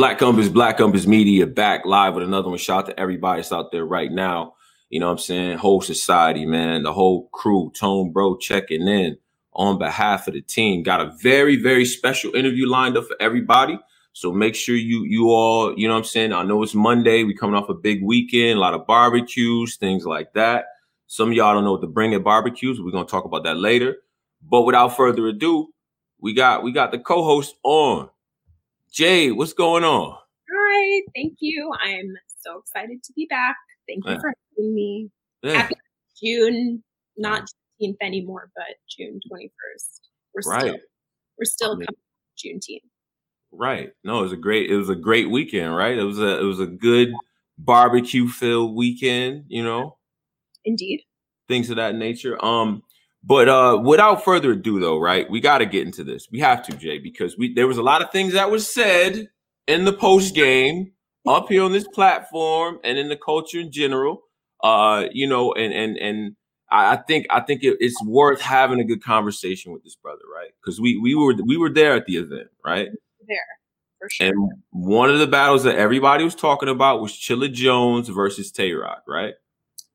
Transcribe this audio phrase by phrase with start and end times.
[0.00, 2.56] Black Compass, Black Compass Media back live with another one.
[2.56, 4.54] Shout out to everybody that's out there right now.
[4.88, 5.58] You know what I'm saying?
[5.58, 9.18] Whole society, man, the whole crew, Tone Bro checking in
[9.52, 10.82] on behalf of the team.
[10.82, 13.78] Got a very, very special interview lined up for everybody.
[14.14, 16.32] So make sure you you all, you know what I'm saying?
[16.32, 17.22] I know it's Monday.
[17.22, 20.64] We coming off a big weekend, a lot of barbecues, things like that.
[21.08, 22.80] Some of y'all don't know what to bring at barbecues.
[22.80, 23.98] We're gonna talk about that later.
[24.40, 25.74] But without further ado,
[26.22, 28.08] we got we got the co-host on.
[28.92, 30.16] Jay, what's going on?
[30.52, 31.72] Hi, thank you.
[31.80, 33.56] I'm so excited to be back.
[33.88, 34.20] Thank you yeah.
[34.20, 35.10] for having me.
[35.42, 35.52] Yeah.
[35.52, 35.74] Happy
[36.20, 36.82] June,
[37.16, 37.48] not
[37.80, 40.00] Juneteenth anymore, but June 21st.
[40.34, 40.60] We're right.
[40.60, 40.76] still
[41.38, 41.86] we're still I mean,
[42.36, 42.88] Juneteenth.
[43.52, 43.92] Right.
[44.04, 45.96] No, it was a great it was a great weekend, right?
[45.96, 47.12] It was a it was a good
[47.58, 49.98] barbecue filled weekend, you know.
[50.64, 51.02] Indeed.
[51.48, 52.44] Things of that nature.
[52.44, 52.82] Um
[53.22, 55.30] but uh without further ado though, right?
[55.30, 56.28] We got to get into this.
[56.30, 59.28] We have to, Jay, because we there was a lot of things that was said
[59.66, 60.92] in the post game
[61.26, 64.22] up here on this platform and in the culture in general.
[64.62, 66.36] Uh, you know, and and and
[66.70, 70.50] I think I think it, it's worth having a good conversation with this brother, right?
[70.60, 72.88] Because we we were we were there at the event, right?
[73.26, 73.38] There,
[73.98, 74.28] for sure.
[74.28, 78.72] And one of the battles that everybody was talking about was Chilla Jones versus Tay
[78.72, 79.34] Roc, right?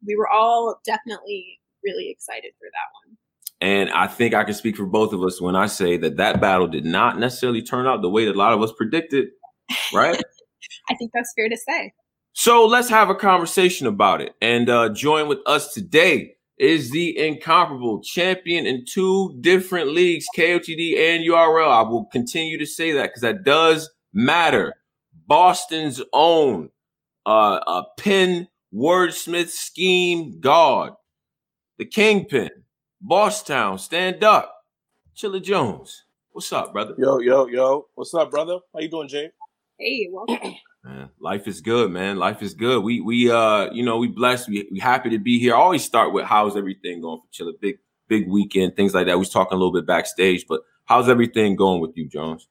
[0.05, 3.04] We were all definitely really excited for that one.
[3.61, 6.41] And I think I can speak for both of us when I say that that
[6.41, 9.29] battle did not necessarily turn out the way that a lot of us predicted,
[9.93, 10.21] right?
[10.89, 11.93] I think that's fair to say.
[12.33, 14.33] So let's have a conversation about it.
[14.41, 20.97] And uh, join with us today is the incomparable champion in two different leagues, KOTD
[20.97, 21.71] and URL.
[21.71, 24.73] I will continue to say that because that does matter.
[25.27, 26.69] Boston's own
[27.25, 30.91] uh, a pen wordsmith scheme god,
[31.77, 32.49] the kingpin,
[33.05, 34.63] Bosstown, stand up,
[35.15, 36.05] Chilla Jones.
[36.31, 36.95] What's up, brother?
[36.97, 37.85] Yo, yo, yo.
[37.93, 38.57] What's up, brother?
[38.73, 39.29] How you doing, Jay?
[39.77, 40.55] Hey, welcome.
[40.83, 42.17] Man, life is good, man.
[42.17, 42.83] Life is good.
[42.83, 44.49] We we uh you know we blessed.
[44.49, 45.55] We we happy to be here.
[45.55, 47.53] I always start with how's everything going for Chilla?
[47.59, 49.13] Big big weekend, things like that.
[49.13, 52.47] We was talking a little bit backstage, but how's everything going with you, Jones?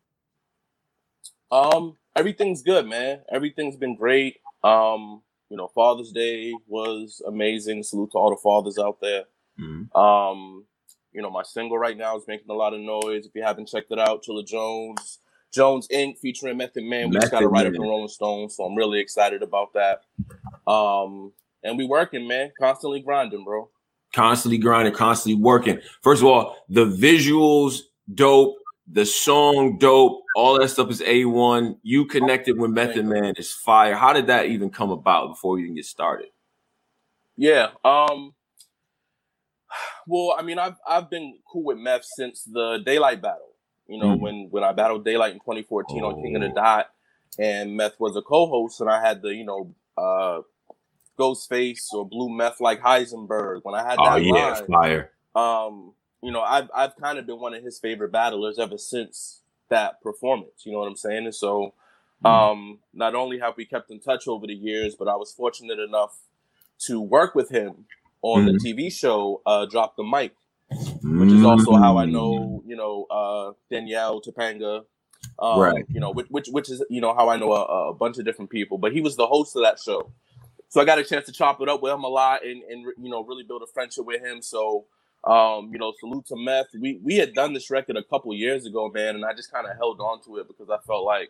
[1.53, 3.21] Um, everything's good, man.
[3.31, 4.38] Everything's been great.
[4.65, 7.84] Um, you know, Father's Day was amazing.
[7.84, 9.26] Salute to all the fathers out there.
[9.60, 9.97] Mm-hmm.
[9.97, 10.65] Um,
[11.12, 13.26] you know, my single right now is making a lot of noise.
[13.26, 15.20] If you haven't checked it out, Chilla Jones
[15.54, 16.19] Jones Inc.
[16.19, 17.09] featuring Method Man.
[17.09, 19.72] We Method just got to write up in Rolling Stone, so I'm really excited about
[19.75, 20.03] that.
[20.70, 21.32] Um,
[21.62, 23.70] and we working, man, constantly grinding, bro.
[24.12, 25.81] Constantly grinding, constantly working.
[26.03, 27.82] First of all, the visuals
[28.12, 28.56] dope,
[28.91, 31.78] the song dope, all that stuff is a one.
[31.82, 33.94] You connected with Method Man is fire.
[33.94, 36.28] How did that even come about before we even get started?
[37.36, 37.69] Yeah.
[37.84, 38.34] Um.
[40.06, 43.53] Well, I mean, I've I've been cool with Meth since the Daylyt battle.
[43.87, 44.20] You know, mm.
[44.20, 46.09] when when I battled Daylyt in 2014 oh.
[46.09, 46.54] on King of the oh.
[46.54, 46.91] Dot,
[47.38, 50.42] and Meth was a co-host, and I had the you know uh,
[51.19, 53.60] Ghostface or Blue Meth like Heisenberg.
[53.62, 55.10] When I had oh, that, oh yeah, line, fire.
[55.34, 55.92] Um,
[56.22, 60.00] you know, I've I've kind of been one of his favorite battlers ever since that
[60.03, 60.65] performance.
[60.65, 61.25] You know what I'm saying?
[61.25, 61.75] And so,
[62.25, 62.28] mm.
[62.31, 65.78] um, not only have we kept in touch over the years, but I was fortunate
[65.78, 66.19] enough
[66.86, 67.84] to work with him
[68.24, 68.52] on mm.
[68.52, 70.32] the TV show uh, Drop the Mic
[71.02, 72.68] which is also how I know, mm.
[72.68, 74.84] you know, uh, Danielle Topanga,
[75.38, 75.84] um, right?
[75.88, 78.24] You know, which, which which is you know how I know a, a, bunch of
[78.24, 78.78] different people.
[78.78, 80.10] But he was the host of that show,
[80.68, 82.86] so I got a chance to chop it up with him a lot and and
[83.00, 84.42] you know really build a friendship with him.
[84.42, 84.86] So.
[85.26, 86.66] Um, you know, salute to Meth.
[86.78, 89.66] We we had done this record a couple years ago, man, and I just kind
[89.66, 91.28] of held on to it because I felt like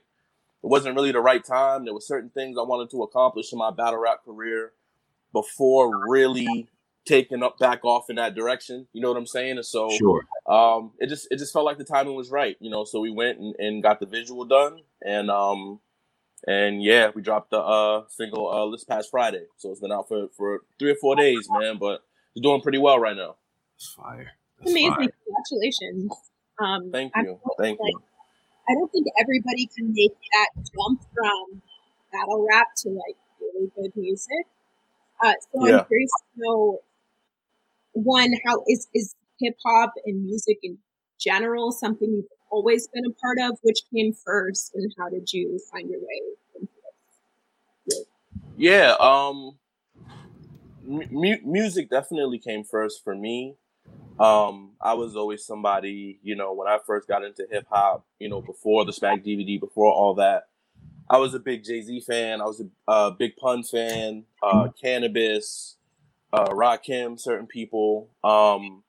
[0.65, 1.85] it wasn't really the right time.
[1.85, 4.73] There were certain things I wanted to accomplish in my battle rap career
[5.33, 6.67] before really
[7.05, 8.87] taken up back off in that direction.
[8.93, 9.57] You know what I'm saying?
[9.57, 10.25] And so sure.
[10.47, 12.85] um it just it just felt like the timing was right, you know.
[12.85, 15.81] So we went and, and got the visual done and um
[16.47, 19.45] and yeah, we dropped the uh single uh this past Friday.
[19.57, 22.03] So it's been out for for three or four days, man, but
[22.35, 23.37] it's doing pretty well right now.
[23.77, 24.33] It's fire.
[24.59, 24.95] That's Amazing.
[24.95, 25.09] Fire.
[25.27, 26.13] Congratulations.
[26.61, 27.39] Um thank you.
[27.59, 28.03] Thank like, you.
[28.69, 31.61] I don't think everybody can make that jump from
[32.13, 34.47] battle rap to like really good music.
[35.23, 35.79] Uh, so yeah.
[35.79, 36.81] I'm curious to know
[37.95, 40.79] one, how is is hip hop and music in
[41.21, 43.59] general something you've always been a part of?
[43.63, 46.69] Which came first, and how did you find your way?
[48.57, 49.59] Yeah, um,
[50.87, 53.57] mu- music definitely came first for me.
[54.19, 58.29] Um, I was always somebody, you know, when I first got into hip hop, you
[58.29, 60.45] know, before the Smack DVD, before all that,
[61.11, 62.41] I was a big Jay Z fan.
[62.41, 65.75] I was a uh, big Pun fan, uh, Canibus,
[66.35, 68.11] uh, Rakim, certain people.
[68.25, 68.83] Um,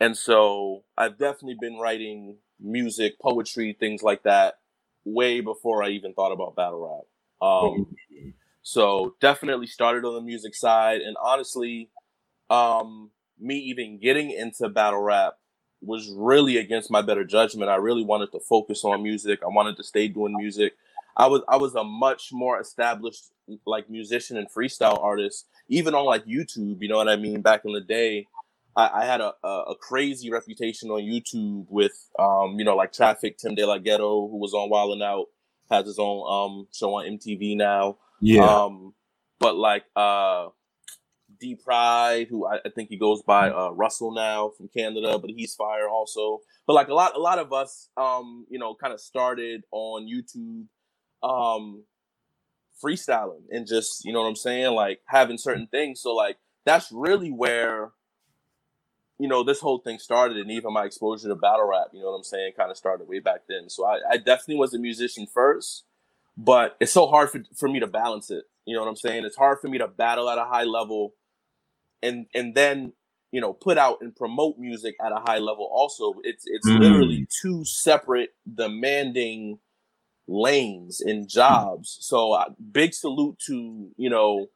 [0.00, 4.58] and so I've definitely been writing music, poetry, things like that
[5.04, 7.04] way before I even thought about battle
[7.40, 7.48] rap.
[7.48, 7.86] Um,
[8.62, 11.90] so definitely started on the music side, and honestly,
[12.50, 15.34] um, me even getting into battle rap
[15.80, 17.70] was really against my better judgment.
[17.70, 19.40] I really wanted to focus on music.
[19.44, 20.74] I wanted to stay doing music.
[21.18, 23.24] I was I was a much more established
[23.66, 26.78] like musician and freestyle artist, even on like YouTube.
[26.80, 27.42] You know what I mean?
[27.42, 28.26] Back in the day,
[28.76, 32.92] I, I had a, a, a crazy reputation on YouTube with um, you know like
[32.92, 35.26] Traffic, Tim DeLaGhetto, who was on Wild 'N Out,
[35.70, 37.98] has his own um show on MTV now.
[38.20, 38.44] Yeah.
[38.44, 38.94] Um,
[39.40, 40.48] but like uh
[41.40, 45.54] D-Pryde, who I, I, think he goes by uh, Russell now from Canada, but he's
[45.54, 46.40] fire also.
[46.66, 50.08] But like a lot, a lot of us, um, you know, kind of started on
[50.08, 50.66] YouTube,
[51.22, 51.84] um,
[52.82, 56.00] freestyling and just, you know what I'm saying, like having certain things.
[56.00, 57.92] So like that's really where,
[59.18, 62.10] you know, this whole thing started, and even my exposure to battle rap, you know
[62.10, 63.68] what I'm saying, kind of started way back then.
[63.68, 65.84] So I, I definitely was a musician first,
[66.36, 68.44] but it's so hard for for me to balance it.
[68.64, 69.24] You know what I'm saying?
[69.24, 71.14] It's hard for me to battle at a high level
[72.02, 72.92] and and then
[73.32, 76.78] you know put out and promote music at a high level also it's it's mm.
[76.78, 79.58] literally two separate demanding
[80.28, 84.46] lanes and jobs so uh, big salute to you know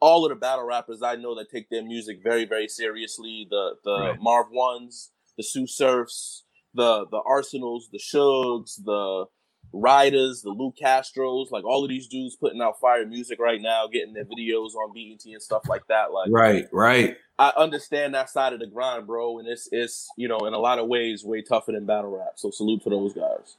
[0.00, 3.74] all of the battle rappers i know that take their music very very seriously the
[3.84, 4.20] the right.
[4.20, 6.44] Marv Wons the Tsu Surfs
[6.74, 9.26] the the Arsonals the shugs the
[9.72, 13.86] Riders, the Lou Castros, like all of these dudes putting out fire music right now,
[13.86, 16.12] getting their videos on BET and stuff like that.
[16.12, 17.16] Like, right, right.
[17.38, 20.58] I understand that side of the grind, bro, and it's it's you know in a
[20.58, 22.32] lot of ways way tougher than battle rap.
[22.36, 23.56] So salute to those guys.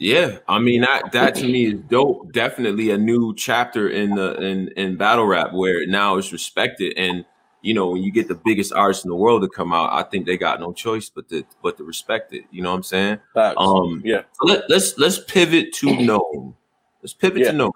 [0.00, 2.32] Yeah, I mean that that to me is dope.
[2.32, 7.24] Definitely a new chapter in the in in battle rap where now it's respected and
[7.62, 10.02] you know, when you get the biggest artists in the world to come out, I
[10.08, 12.44] think they got no choice but to but to respect it.
[12.50, 13.18] You know what I'm saying?
[13.34, 13.56] Facts.
[13.58, 14.22] Um, yeah.
[14.32, 16.54] So let, us let's, let's pivot to known.
[17.02, 17.50] Let's pivot yeah.
[17.50, 17.72] to known,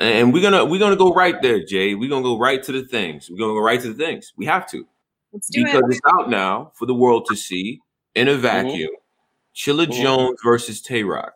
[0.00, 1.94] and we're gonna we're gonna go right there, Jay.
[1.94, 3.30] We're gonna go right to the things.
[3.30, 4.32] We're gonna go right to the things.
[4.36, 4.86] We have to
[5.32, 5.84] because it.
[5.88, 7.80] it's out now for the world to see
[8.14, 8.42] in a mm-hmm.
[8.42, 8.90] vacuum.
[8.90, 9.01] Mm-hmm.
[9.54, 9.90] Chilla.
[9.90, 11.32] Jones versus Tay Roc.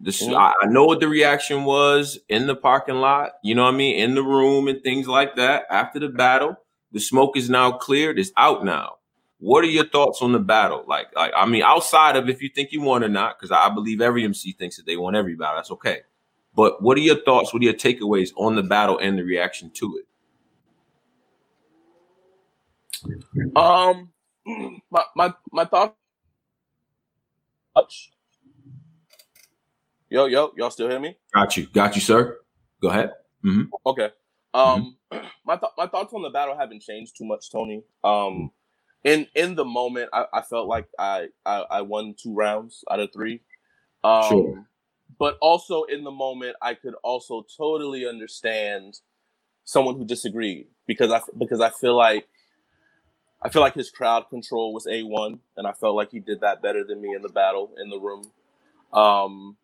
[0.00, 0.22] This.
[0.22, 3.32] I, I know what the reaction was in the parking lot.
[3.44, 6.56] You know what I mean, in the room and things like that after the battle.
[6.90, 8.18] The smoke is now cleared.
[8.18, 8.96] It's out now.
[9.38, 10.84] What are your thoughts on the battle?
[10.86, 13.68] Like, like I mean, outside of if you think you won or not, because I
[13.70, 15.56] believe every MC thinks that they won every battle.
[15.56, 16.00] That's okay.
[16.54, 17.52] But what are your thoughts?
[17.52, 20.06] What are your takeaways on the battle and the reaction to it?
[23.56, 24.12] Um,
[24.90, 25.96] my my my thoughts.
[30.10, 31.16] Yo, yo, y'all still hear me?
[31.34, 32.38] Got you, got you, sir.
[32.82, 33.12] Go ahead.
[33.44, 33.62] Mm-hmm.
[33.86, 34.10] Okay.
[34.52, 35.26] Um, mm-hmm.
[35.46, 37.82] my th- my thoughts on the battle haven't changed too much, Tony.
[38.04, 38.50] Um,
[39.04, 43.00] in in the moment, I, I felt like I, I, I won two rounds out
[43.00, 43.40] of three.
[44.04, 44.66] Um, sure.
[45.18, 48.98] But also in the moment, I could also totally understand
[49.64, 52.26] someone who disagreed because I because I feel like
[53.44, 56.40] I feel like his crowd control was a one, and I felt like he did
[56.40, 58.30] that better than me in the battle in the room.
[58.92, 59.56] Um,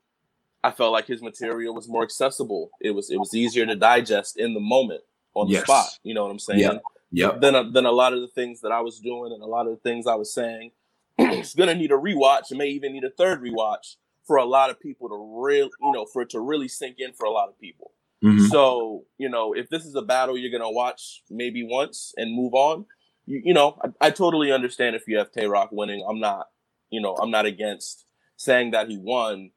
[0.65, 2.71] I felt like his material was more accessible.
[2.81, 5.03] It was it was easier to digest in the moment
[5.35, 5.63] on the yes.
[5.63, 5.87] spot.
[6.03, 6.61] You know what I'm saying?
[6.61, 6.79] Yeah.
[7.11, 7.41] Yep.
[7.41, 9.67] Then a, then a lot of the things that I was doing and a lot
[9.67, 10.73] of the things I was saying,
[11.19, 13.97] it's gonna need a rewatch and may even need a third rewatch
[14.27, 17.13] for a lot of people to real you know for it to really sink in
[17.13, 17.93] for a lot of people.
[18.23, 18.47] Mm-hmm.
[18.47, 22.53] So you know if this is a battle you're gonna watch maybe once and move
[22.53, 22.85] on,
[23.29, 26.05] you, you know I, I totally understand if you have Tay Roc winning.
[26.09, 26.47] I'm not
[26.91, 28.07] you know I'm not against
[28.37, 29.51] saying that he won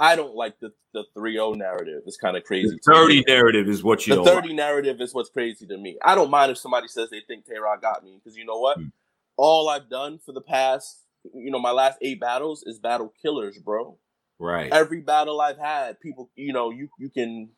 [0.00, 2.02] I don't like the the 3-0 narrative.
[2.06, 2.70] It's kind of crazy.
[2.70, 4.56] The 30 narrative is what you The 30 like.
[4.56, 5.98] narrative is what's crazy to me.
[6.02, 8.58] I don't mind if somebody says they think Tay Roc got me because you know
[8.58, 8.78] what?
[8.78, 8.86] Hmm.
[9.36, 11.04] All I've done for the past,
[11.34, 13.98] you know, my last eight battles is battle killers, bro.
[14.38, 14.72] Right.
[14.72, 17.50] Every battle I've had, people, you know, you you can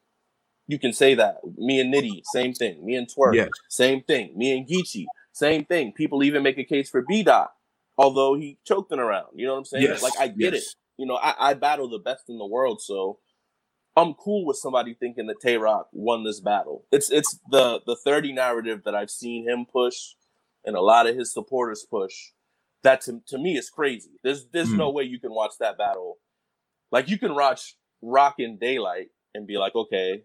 [0.66, 1.38] you can say that.
[1.56, 2.84] Me and Nitty, same thing.
[2.84, 3.48] Me and Twork, yes.
[3.68, 4.36] same thing.
[4.36, 5.04] Me and Geechi,
[5.40, 5.92] same thing.
[5.92, 7.50] People even make a case for B Dot,
[7.98, 9.28] although he choked in around.
[9.34, 9.84] You know what I'm saying?
[9.84, 10.02] Yes.
[10.02, 10.62] Like I get yes.
[10.62, 10.68] it.
[10.98, 13.18] You know, I, I battle the best in the world, so
[13.96, 16.84] I'm cool with somebody thinking that Tay Roc won this battle.
[16.92, 19.96] It's it's the the 30 narrative that I've seen him push
[20.64, 22.14] and a lot of his supporters push.
[22.82, 24.12] That to, to me is crazy.
[24.22, 24.78] There's there's mm.
[24.78, 26.18] no way you can watch that battle.
[26.90, 30.22] Like you can watch Rock in Daylyt and be like, okay,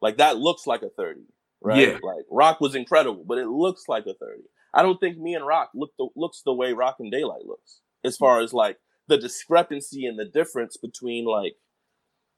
[0.00, 1.22] like that looks like a 30,
[1.62, 1.78] right?
[1.78, 1.98] Yeah.
[2.02, 4.42] Like Rock was incredible, but it looks like a 30.
[4.72, 7.80] I don't think me and Rock look the, looks the way Rock and Daylyt looks
[8.04, 11.54] as far as like the discrepancy and the difference between like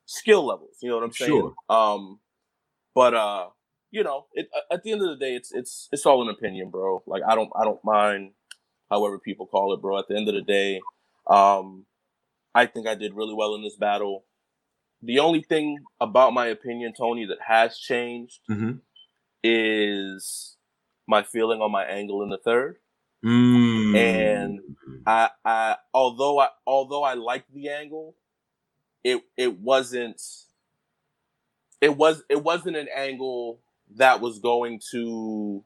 [0.06, 0.76] skill levels.
[0.80, 1.30] You know what I'm saying?
[1.30, 1.54] Sure.
[1.68, 2.20] Um,
[2.94, 3.46] but uh,
[3.90, 6.70] you know, it, at the end of the day, it's it's it's all an opinion,
[6.70, 7.02] bro.
[7.06, 8.32] Like I don't I don't mind
[8.90, 9.98] however people call it, bro.
[9.98, 10.80] At the end of the day,
[11.28, 11.86] um,
[12.54, 14.24] I think I did really well in this battle.
[15.02, 18.72] the only thing about my opinion, Tony, that has changed mm-hmm.
[19.42, 20.56] Is
[21.06, 22.76] my feeling on my angle in the third.
[23.24, 23.96] Mm.
[23.96, 24.60] And
[25.06, 28.16] I, I, although I, although I liked the angle,
[29.04, 30.20] it, it wasn't,
[31.80, 33.60] it was, it wasn't an angle
[33.96, 35.64] that was going to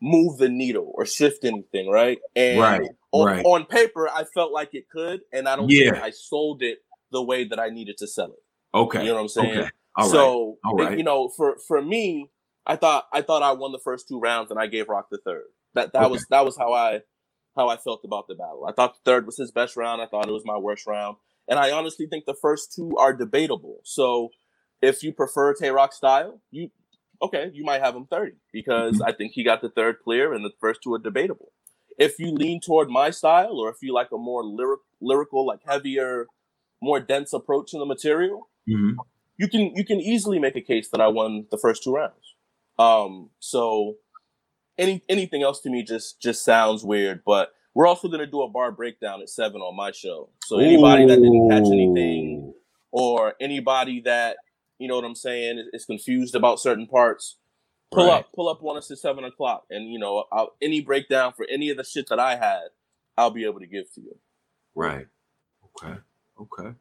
[0.00, 2.18] move the needle or shift anything, right?
[2.34, 3.44] And right, on, right.
[3.44, 5.92] on paper, I felt like it could, and I don't yeah.
[5.92, 6.78] think I sold it
[7.12, 8.42] the way that I needed to sell it.
[8.72, 9.58] Okay, you know what I'm saying?
[9.58, 9.70] Okay.
[9.96, 10.56] All so, right.
[10.64, 10.98] All right.
[10.98, 12.30] you know, for for me,
[12.66, 15.18] I thought I thought I won the first two rounds, and I gave Rock the
[15.18, 15.44] third.
[15.74, 16.12] That that okay.
[16.12, 17.00] was that was how I
[17.56, 18.66] how I felt about the battle.
[18.68, 20.00] I thought the third was his best round.
[20.00, 21.16] I thought it was my worst round,
[21.48, 23.80] and I honestly think the first two are debatable.
[23.84, 24.30] So,
[24.80, 26.70] if you prefer Tay Roc style, you
[27.22, 29.08] okay, you might have him 30 because mm-hmm.
[29.08, 31.52] I think he got the third clear and the first two are debatable.
[31.98, 35.60] If you lean toward my style or if you like a more lyric, lyrical, like
[35.66, 36.26] heavier,
[36.80, 38.98] more dense approach in the material, mm-hmm.
[39.40, 42.34] You can you can easily make a case that I won the first two rounds.
[42.78, 43.96] Um, so
[44.76, 48.42] any anything else to me just just sounds weird, but we're also going to do
[48.42, 50.28] a bar breakdown at seven on my show.
[50.44, 51.08] So anybody Ooh.
[51.08, 52.52] that didn't catch anything,
[52.90, 54.36] or anybody that
[54.78, 57.36] you know what I'm saying, is, confused about certain parts,
[57.92, 58.18] pull right.
[58.18, 61.46] up, pull up on us at seven o'clock, and you know, I'll, any breakdown for
[61.50, 62.64] any of the shit that I had,
[63.16, 64.18] I'll be able to give to you.
[64.74, 65.06] Right.
[65.64, 65.94] Okay.
[66.38, 66.74] Okay.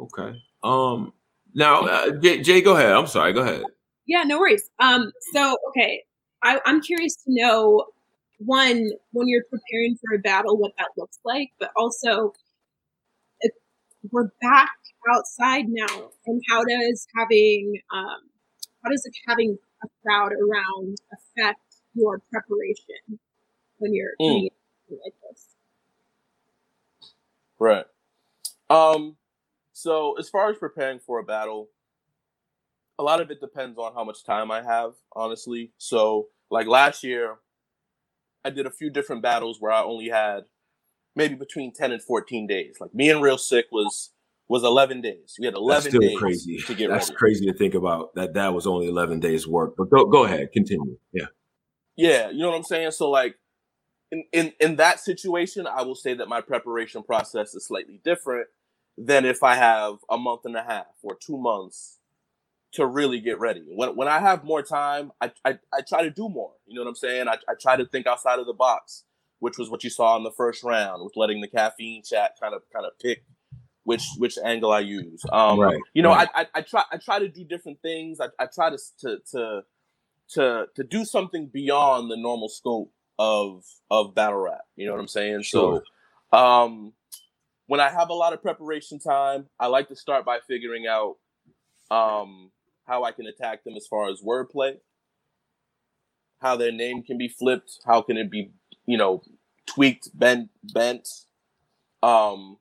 [0.00, 0.42] Okay.
[0.64, 1.12] Um.
[1.54, 2.92] Now, uh, Jay, Jay, go ahead.
[2.92, 3.32] I'm sorry.
[3.32, 3.62] Go ahead.
[4.06, 4.70] Yeah, no worries.
[4.78, 5.12] Um.
[5.32, 6.02] So, okay,
[6.42, 7.86] I, I'm curious to know
[8.38, 12.32] one when you're preparing for a battle, what that looks like, but also
[14.10, 14.70] we're back
[15.10, 18.20] outside now, and how does having um,
[18.82, 21.60] how does it having a crowd around affect
[21.94, 23.18] your preparation
[23.78, 24.48] when you're mm.
[24.90, 25.46] like this?
[27.58, 27.86] Right.
[28.70, 29.16] Um.
[29.72, 31.68] So as far as preparing for a battle,
[32.98, 35.72] a lot of it depends on how much time I have, honestly.
[35.78, 37.36] So like last year,
[38.44, 40.44] I did a few different battles where I only had
[41.16, 42.76] maybe between 10 and 14 days.
[42.80, 44.10] Like me and Real Sick was
[44.48, 45.36] was 11 days.
[45.38, 46.58] We had 11 That's days crazy.
[46.58, 47.16] to get That's ready.
[47.16, 49.74] crazy to think about that that was only 11 days work.
[49.78, 50.98] But go go ahead, continue.
[51.12, 51.26] Yeah.
[51.96, 52.90] Yeah, you know what I'm saying?
[52.90, 53.36] So like
[54.10, 58.48] in, in in that situation, I will say that my preparation process is slightly different
[58.98, 61.98] than if I have a month and a half or 2 months
[62.72, 63.64] to really get ready.
[63.68, 66.52] When when I have more time, I I, I try to do more.
[66.66, 67.28] You know what I'm saying?
[67.28, 69.04] I, I try to think outside of the box,
[69.40, 72.54] which was what you saw in the first round with letting the caffeine chat kind
[72.54, 73.24] of kind of pick
[73.84, 75.22] which which angle I use.
[75.32, 75.78] Um, right.
[75.94, 76.28] You know, right.
[76.34, 78.20] I, I, I try I try to do different things.
[78.20, 79.62] I, I try to to to
[80.30, 84.62] to to do something beyond the normal scope of of battle rap.
[84.76, 85.42] You know what I'm saying?
[85.42, 85.82] Sure.
[86.32, 86.92] So, um,
[87.72, 91.14] when I have a lot of preparation time, I like to start by figuring out
[91.90, 92.50] um
[92.86, 94.74] how I can attack them as far as wordplay,
[96.42, 98.50] how their name can be flipped, how can it be,
[98.84, 99.22] you know,
[99.64, 101.08] tweaked, bent, bent.
[102.02, 102.58] Um,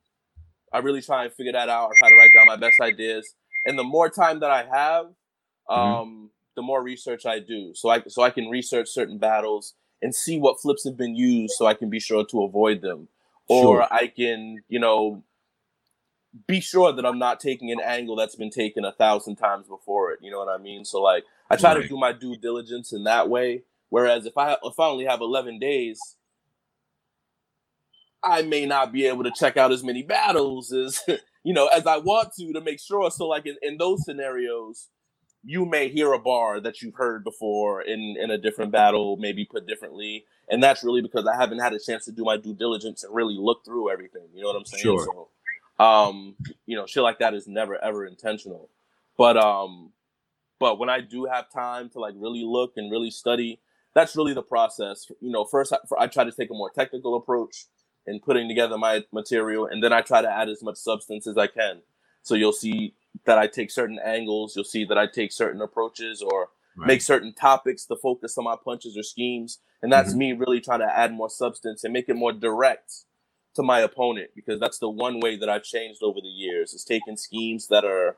[0.72, 1.90] I really try and figure that out.
[1.90, 5.08] I try to write down my best ideas, and the more time that I have,
[5.08, 5.74] mm-hmm.
[5.74, 6.26] um, mm-hmm.
[6.56, 7.74] the more research I do.
[7.76, 11.56] So I so I can research certain battles and see what flips have been used,
[11.58, 13.10] so I can be sure to avoid them,
[13.48, 13.88] or sure.
[13.90, 15.24] I can you know
[16.48, 20.12] be sure that I'm not taking an angle that's been taken a thousand times before
[20.12, 20.20] it.
[20.22, 20.86] You know what I mean?
[20.86, 21.82] So like I try right.
[21.82, 23.64] to do my due diligence in that way.
[23.90, 26.00] Whereas if I if I only have 11 days,
[28.24, 31.02] I may not be able to check out as many battles as
[31.44, 33.12] you know as I want to to make sure.
[33.12, 34.88] So like in, in those scenarios,
[35.44, 39.46] you may hear a bar that you've heard before in in a different battle, maybe
[39.46, 42.54] put differently, and that's really because I haven't had a chance to do my due
[42.54, 44.28] diligence and really look through everything.
[44.34, 44.84] You know what I'm saying?
[44.84, 45.06] Sure.
[45.80, 48.70] So, um, you know, shit like that is never ever intentional,
[49.18, 49.92] but um,
[50.60, 53.60] but when I do have time to like really look and really study,
[53.96, 55.12] that's really the process.
[55.22, 57.66] You know, first I, I try to take a more technical approach
[58.06, 61.38] in putting together my material, and then I try to add as much substance as
[61.38, 61.82] I can.
[62.24, 62.94] So you'll see
[63.26, 66.88] that I take certain angles, you'll see that I take certain approaches or right.
[66.88, 69.60] make certain topics the focus on my punches or schemes.
[69.82, 70.20] And that's mm-hmm.
[70.20, 72.92] me really trying to add more substance and make it more direct
[73.56, 76.84] to my opponent because that's the one way that I've changed over the years is
[76.84, 78.16] taking schemes that are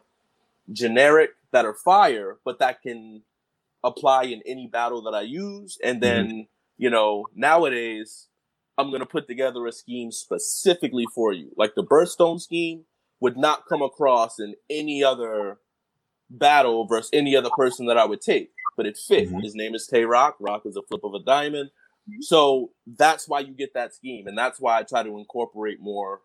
[0.72, 3.24] generic, that are fire, but that can
[3.84, 5.78] apply in any battle that I use.
[5.84, 6.02] And mm-hmm.
[6.02, 6.42] then, mm-hmm.
[6.78, 8.28] you know, nowadays
[8.78, 11.52] I'm going to put together a scheme specifically for you.
[11.58, 12.86] Like the birthstone scheme
[13.24, 15.58] would not come across in any other
[16.30, 19.30] battle versus any other person that I would take, but it fit.
[19.30, 19.40] Mm-hmm.
[19.40, 20.36] His name is Tay Roc.
[20.42, 21.70] Rock is a flip of a diamond.
[22.20, 24.28] So that's why you get that scheme.
[24.28, 26.20] And that's why I try to incorporate more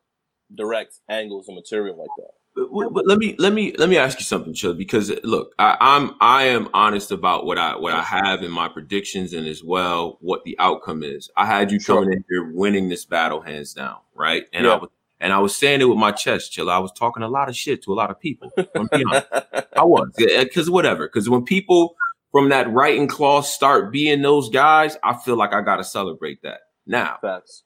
[0.53, 2.67] direct angles and material like that.
[2.73, 5.77] but, but, let me let me let me ask you something, Chill, because look, I,
[5.79, 9.63] I'm I am honest about what I what I have in my predictions and as
[9.63, 11.31] well what the outcome is.
[11.37, 12.03] I had you sure.
[12.03, 14.47] coming in here winning this battle hands down, right?
[14.53, 14.73] And yeah.
[14.73, 16.71] I was and I was saying it with my chest, Chill.
[16.71, 18.51] I was talking a lot of shit to a lot of people.
[18.57, 18.65] I
[19.83, 21.09] was because whatever.
[21.09, 21.97] Because when people
[22.33, 26.43] from that writing claw start being those guys, I feel like I got to celebrate
[26.43, 26.61] that.
[26.87, 27.65] Now, Facts.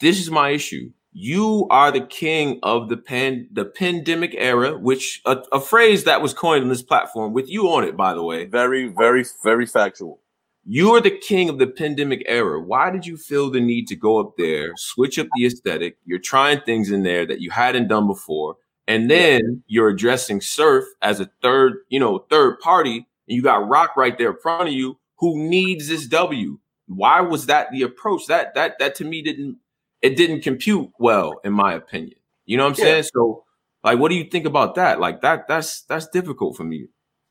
[0.00, 5.20] this is my issue you are the king of the pan the pandemic era, which
[5.26, 8.22] a, a, phrase that was coined on this platform with you on it, by the
[8.22, 8.46] way.
[8.46, 10.21] Very, very, very factual.
[10.64, 12.60] You are the king of the pandemic era.
[12.60, 15.96] Why did you feel the need to go up there, switch up the aesthetic?
[16.04, 20.84] You're trying things in there that you hadn't done before, and then you're addressing Surf
[21.02, 24.68] as a third, you know, third party, and you got Rock right there in front
[24.68, 26.58] of you who needs this W.
[26.86, 28.26] Why was that the approach?
[28.26, 29.58] That that that to me didn't
[30.00, 32.18] it didn't compute well, in my opinion.
[32.44, 32.92] You know what I'm yeah.
[32.92, 33.04] saying?
[33.14, 33.44] So,
[33.82, 35.00] like, what do you think about that?
[35.00, 36.88] Like that, that's that's difficult for me.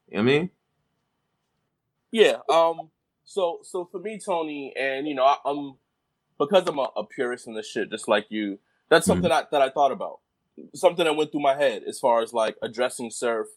[0.07, 0.49] You know I mean?
[2.11, 2.37] Yeah.
[2.49, 2.89] Um.
[3.31, 5.75] So, so for me, Tony, and you know, I, am
[6.37, 8.59] because I'm a, a, purist in this shit, just like you.
[8.89, 9.45] That's something mm-hmm.
[9.45, 10.19] I, that I thought about.
[10.75, 13.47] Something that went through my head as far as like addressing surf,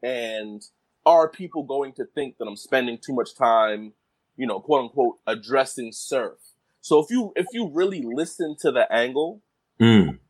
[0.00, 0.62] and
[1.04, 3.94] are people going to think that I'm spending too much time,
[4.36, 6.38] you know, quote unquote, addressing surf?
[6.80, 9.42] So if you if you really listen to the angle,
[9.80, 10.20] mm.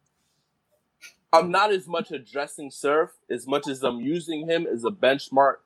[1.34, 5.56] I'm not as much addressing Surf as much as I'm using him as a benchmark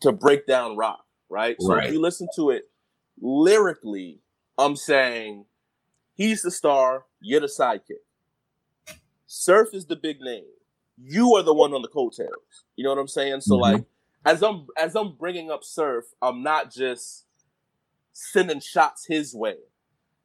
[0.00, 1.56] to break down rock, right?
[1.60, 1.86] So right.
[1.86, 2.68] if you listen to it
[3.20, 4.20] lyrically,
[4.58, 5.44] I'm saying
[6.14, 8.04] he's the star, you're the sidekick.
[9.26, 10.44] Surf is the big name.
[10.98, 12.64] You are the one on the coattails.
[12.76, 13.42] You know what I'm saying?
[13.42, 13.74] So mm-hmm.
[13.74, 13.84] like
[14.24, 17.26] as I'm as I'm bringing up Surf, I'm not just
[18.12, 19.56] sending shots his way.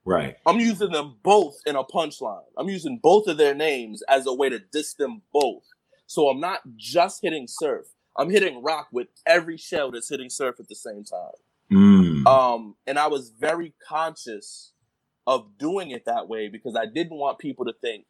[0.03, 0.35] Right.
[0.45, 2.41] I'm using them both in a punchline.
[2.57, 5.63] I'm using both of their names as a way to diss them both.
[6.07, 7.85] So I'm not just hitting surf.
[8.17, 11.31] I'm hitting rock with every shell that's hitting surf at the same time.
[11.71, 12.27] Mm.
[12.27, 14.73] Um, and I was very conscious
[15.25, 18.05] of doing it that way because I didn't want people to think,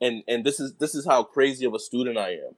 [0.00, 2.56] and and this is this is how crazy of a student I am.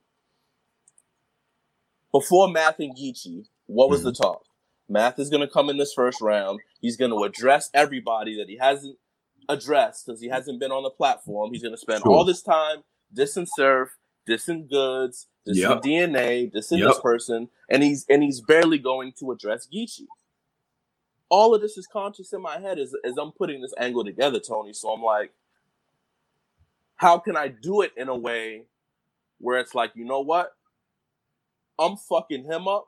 [2.12, 4.04] Before Math and Geechi, what was mm.
[4.04, 4.42] the talk?
[4.88, 6.60] Math is going to come in this first round.
[6.80, 8.98] He's going to address everybody that he hasn't
[9.48, 11.50] addressed because he hasn't been on the platform.
[11.52, 12.12] He's going to spend sure.
[12.12, 12.84] all this time
[13.14, 13.96] dissing Surf,
[14.28, 15.82] dissing Goodz, dissing yep.
[15.82, 16.88] DNA, dissing yep.
[16.88, 20.06] this person, and he's and he's barely going to address Geechi.
[21.28, 24.38] All of this is conscious in my head as, as I'm putting this angle together,
[24.38, 24.72] Tony.
[24.72, 25.32] So I'm like,
[26.94, 28.62] how can I do it in a way
[29.38, 30.54] where it's like, you know what?
[31.78, 32.86] I'm fucking him up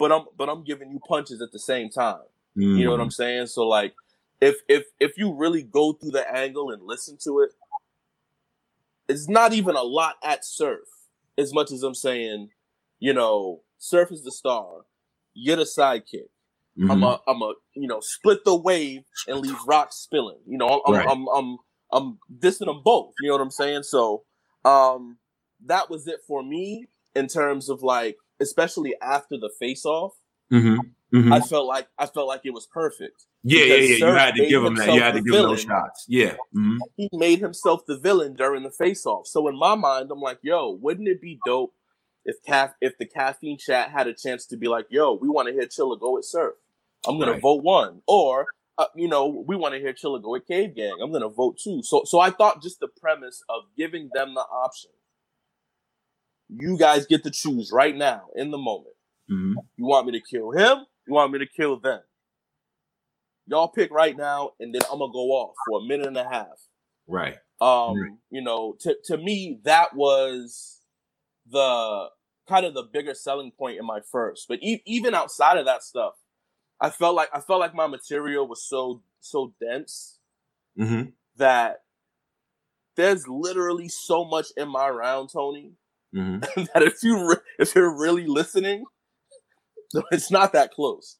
[0.00, 2.22] but I'm but I'm giving you punches at the same time.
[2.56, 2.78] Mm.
[2.78, 3.12] You know what I'm mm.
[3.12, 3.46] saying?
[3.46, 3.94] So like
[4.40, 7.50] if if if you really go through the angle and listen to it,
[9.10, 10.86] it's not even a lot at Surf
[11.36, 12.50] as much as I'm saying,
[12.98, 14.84] you know, Surf is the star,
[15.34, 16.28] you're the sidekick.
[16.78, 16.90] Mm-hmm.
[16.90, 20.38] I'm a I'm a you know split the wave and leave rocks spilling.
[20.46, 21.06] You know I'm right.
[21.08, 21.58] I'm, I'm I'm
[21.92, 23.12] I'm dissing them both.
[23.20, 23.82] You know what I'm saying?
[23.82, 24.22] So
[24.64, 25.18] um
[25.66, 30.12] that was it for me in terms of like especially after the face off,
[30.52, 30.78] mm-hmm.
[31.12, 31.32] Mm-hmm.
[31.32, 33.26] I felt like I felt like it was perfect.
[33.42, 34.06] Yeah, yeah, yeah.
[34.06, 34.92] You had to give him that.
[34.92, 36.04] You had to give him those shots.
[36.08, 36.34] Yeah.
[36.56, 36.78] Mm-hmm.
[36.96, 39.26] He made himself the villain during the face off.
[39.26, 41.74] So in my mind, I'm like, yo, wouldn't it be dope
[42.24, 45.48] if caf- if the caffeine chat had a chance to be like, yo, we want
[45.48, 46.54] to hear Chilla go at Surf.
[47.06, 47.42] I'm gonna right.
[47.42, 48.02] vote one.
[48.06, 48.46] Or
[48.78, 50.96] uh, you know, we want to hear Chilla go at Cave Gang.
[51.02, 51.82] I'm gonna vote two.
[51.82, 54.90] So so I thought just the premise of giving them the option
[56.58, 58.94] you guys get to choose right now in the moment.
[59.30, 59.54] Mm-hmm.
[59.76, 60.86] You want me to kill him?
[61.10, 62.02] You want me to kill them?
[63.48, 66.22] Y'all pick right now, and then I'm gonna go off for a minute and a
[66.22, 66.68] half.
[67.08, 67.34] Right.
[67.60, 68.12] Um, right.
[68.30, 70.82] you know, to to me, that was
[71.50, 72.10] the
[72.48, 74.46] kind of the bigger selling point in my first.
[74.48, 76.12] But e- even outside of that stuff,
[76.80, 80.20] I felt like I felt like my material was so so dense
[80.78, 81.10] mm-hmm.
[81.38, 81.78] that
[82.94, 85.72] there's literally so much in my round, Tony,
[86.14, 86.62] Mm-hmm.
[86.74, 88.84] that if you re- if you're really listening,
[90.10, 91.18] it's not that close.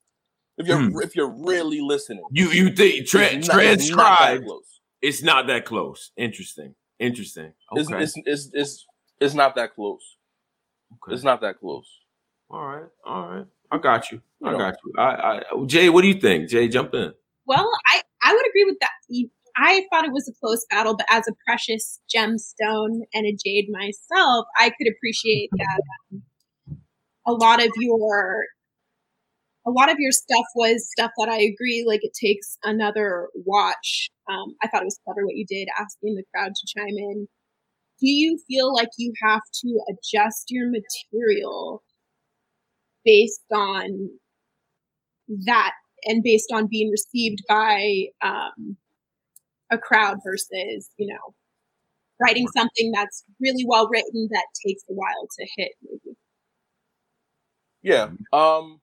[0.58, 1.02] If you're mm.
[1.02, 4.42] if you're really listening, you you think tra- it's transcribe?
[4.42, 4.58] It's not,
[5.02, 6.12] it's not that close.
[6.16, 6.74] Interesting.
[6.98, 7.54] Interesting.
[7.72, 8.02] Okay.
[8.02, 8.86] It's, it's, it's, it's,
[9.20, 10.16] it's not that close.
[10.92, 11.14] Okay.
[11.14, 11.88] It's not that close.
[12.50, 12.88] All right.
[13.06, 13.46] All right.
[13.70, 14.20] I got you.
[14.44, 14.92] I got you.
[14.98, 16.50] I, I Jay, what do you think?
[16.50, 17.12] Jay, jump in.
[17.46, 18.90] Well, I I would agree with that.
[19.56, 23.68] I thought it was a close battle, but as a precious gemstone and a jade
[23.70, 26.22] myself, I could appreciate that um,
[27.26, 28.44] a lot of your
[29.66, 34.10] a lot of your stuff was stuff that I agree like it takes another watch.
[34.28, 37.28] Um, I thought it was clever what you did, asking the crowd to chime in
[38.00, 41.82] do you feel like you have to adjust your material
[43.04, 44.10] based on
[45.44, 45.72] that
[46.04, 48.76] and based on being received by um,
[49.70, 51.34] a crowd versus you know
[52.20, 56.16] writing something that's really well written that takes a while to hit maybe
[57.82, 58.80] yeah um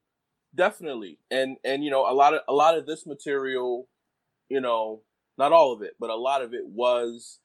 [0.58, 3.88] definitely and and you know a lot of a lot of this material
[4.50, 5.02] you know
[5.38, 7.40] not all of it but a lot of it was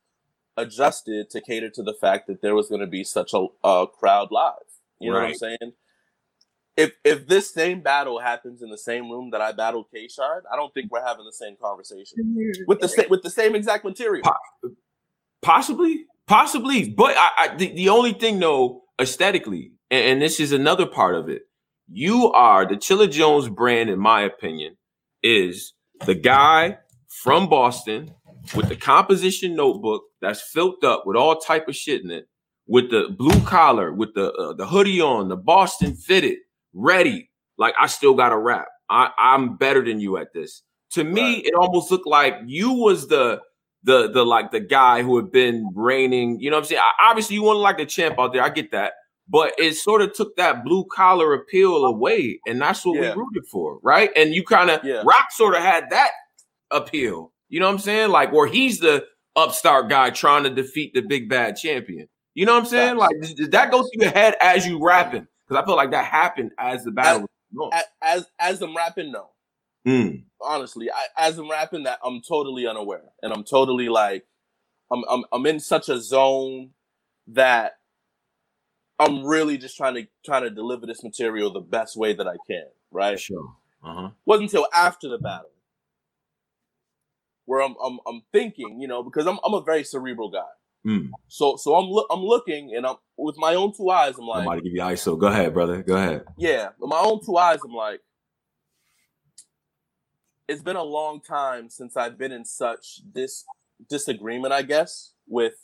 [0.56, 3.86] adjusted to cater to the fact that there was going to be such a, a
[3.86, 4.54] crowd live
[4.98, 5.72] you know what i'm saying
[6.76, 10.44] if if this same battle happens in the same room that I battled K Shard,
[10.50, 12.62] I don't think we're having the same conversation mm-hmm.
[12.66, 14.24] with the same with the same exact material.
[15.42, 20.52] Possibly, possibly, but I, I the, the only thing though, aesthetically, and, and, this is
[20.52, 21.42] another part of it.
[21.94, 24.78] You are the Chilla Jones brand, in my opinion,
[25.22, 25.74] is
[26.06, 28.14] the guy from Boston
[28.54, 32.28] with the composition notebook that's filled up with all type of shit in it,
[32.66, 36.38] with the blue collar, with the uh, the hoodie on, the Boston fitted
[36.72, 37.30] ready.
[37.58, 38.68] Like I still got a rap.
[38.88, 40.62] I, I'm better than you at this.
[40.92, 41.44] To me, right.
[41.44, 43.42] it almost looked like you was the
[43.82, 46.40] the the like the guy who had been reigning.
[46.40, 46.80] You know what I'm saying?
[46.82, 48.42] I, obviously, you want to like the champ out there.
[48.42, 48.94] I get that,
[49.32, 53.14] but it sort of took that blue collar appeal away, and that's what yeah.
[53.14, 54.10] we rooted for, right?
[54.14, 55.02] And you kind of yeah.
[55.06, 56.10] Rock sort of had that
[56.70, 57.32] appeal.
[57.48, 58.10] You know what I'm saying?
[58.10, 62.08] Like where he's the upstart guy trying to defeat the big bad champion.
[62.34, 62.96] You know what I'm saying?
[62.96, 65.26] Like did that go through your head as you rapping?
[65.48, 67.26] Because I feel like that happened as the battle.
[67.72, 69.30] As as, as I'm rapping, no.
[69.88, 70.24] Mm.
[70.42, 74.24] Honestly, I, as I'm rapping, that I'm totally unaware, and I'm totally like,
[74.90, 76.70] I'm I'm I'm in such a zone
[77.28, 77.72] that
[78.98, 82.36] I'm really just trying to trying to deliver this material the best way that I
[82.46, 82.66] can.
[82.90, 83.18] Right?
[83.18, 83.54] Sure.
[83.82, 84.10] Uh-huh.
[84.26, 85.50] Wasn't until after the battle
[87.46, 90.40] where I'm I'm I'm thinking, you know, because I'm I'm a very cerebral guy.
[90.86, 91.10] Mm.
[91.28, 94.14] So so I'm I'm looking and I'm with my own two eyes.
[94.18, 95.18] I'm like, somebody give you ISO.
[95.18, 95.82] Go ahead, brother.
[95.82, 96.24] Go ahead.
[96.36, 97.58] Yeah, with my own two eyes.
[97.64, 98.00] I'm like,
[100.48, 103.44] it's been a long time since I've been in such this
[103.88, 105.54] disagreement, I guess, with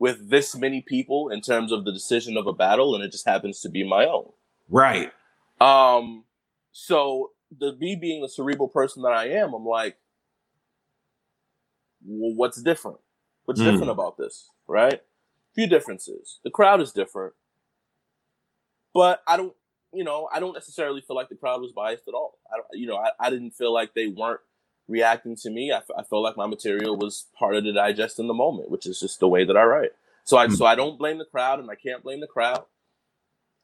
[0.00, 3.28] with this many people in terms of the decision of a battle, and it just
[3.28, 4.32] happens to be my own.
[4.68, 5.12] Right.
[5.60, 6.24] Um.
[6.72, 9.96] So the me being the cerebral person that I am, I'm like,
[12.04, 12.98] well, what's different?
[13.44, 13.70] What's mm.
[13.70, 14.94] different about this, right?
[14.94, 15.00] A
[15.54, 16.38] Few differences.
[16.44, 17.34] The crowd is different,
[18.94, 19.54] but I don't,
[19.92, 22.38] you know, I don't necessarily feel like the crowd was biased at all.
[22.52, 24.40] I don't, you know, I, I didn't feel like they weren't
[24.90, 25.72] reacting to me.
[25.72, 28.86] I, f- I felt like my material was harder to digest in the moment, which
[28.86, 29.90] is just the way that I write.
[30.24, 30.56] So I, mm.
[30.56, 32.64] so I don't blame the crowd, and I can't blame the crowd.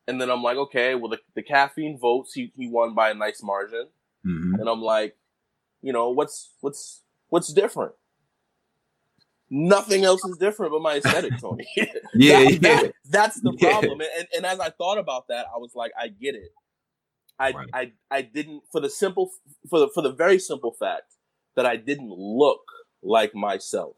[0.08, 3.14] And then I'm like, okay, well, the, the caffeine votes, he, he won by a
[3.14, 3.88] nice margin.
[4.24, 4.60] Mm-hmm.
[4.60, 5.16] And I'm like,
[5.82, 7.92] you know, what's what's what's different?
[9.50, 11.66] nothing else is different but my aesthetic, Tony.
[11.76, 12.58] yeah, that, yeah.
[12.58, 14.00] That, that's the problem.
[14.00, 14.06] Yeah.
[14.18, 16.52] And, and as I thought about that, I was like, I get it.
[17.38, 17.68] I, right.
[17.74, 19.30] I I didn't for the simple
[19.68, 21.15] for the for the very simple fact
[21.56, 22.62] that I didn't look
[23.02, 23.96] like myself.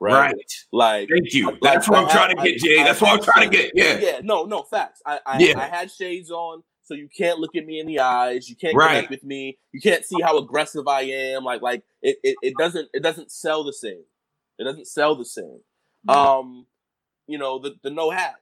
[0.00, 0.32] Right.
[0.32, 0.52] right.
[0.72, 1.58] Like thank you.
[1.60, 2.76] That's what I'm trying to get, Jay.
[2.84, 3.72] That's what I'm trying to get.
[3.74, 3.98] Yeah.
[3.98, 4.20] Yeah.
[4.22, 5.02] No, no, facts.
[5.04, 5.58] I I, yeah.
[5.58, 8.48] I had shades on, so you can't look at me in the eyes.
[8.48, 8.94] You can't right.
[8.94, 9.58] connect with me.
[9.72, 11.44] You can't see how aggressive I am.
[11.44, 14.04] Like like it, it, it doesn't it doesn't sell the same.
[14.58, 15.60] It doesn't sell the same.
[16.08, 16.10] Mm-hmm.
[16.10, 16.66] Um,
[17.26, 18.36] you know, the the no hat.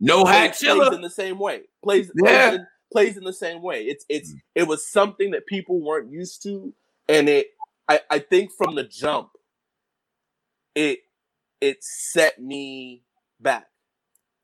[0.00, 1.62] No hat plays, plays in the same way.
[1.82, 2.50] Plays yeah.
[2.50, 3.84] plays, in, plays in the same way.
[3.84, 4.40] It's it's mm.
[4.54, 6.72] it was something that people weren't used to,
[7.08, 7.48] and it
[7.88, 9.30] I, I think from the jump,
[10.74, 11.00] it
[11.60, 13.02] it set me
[13.40, 13.66] back.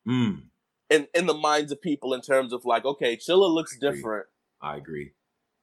[0.09, 0.42] Mm.
[0.90, 4.27] In in the minds of people in terms of like, okay, Chilla looks I different.
[4.61, 5.12] I agree.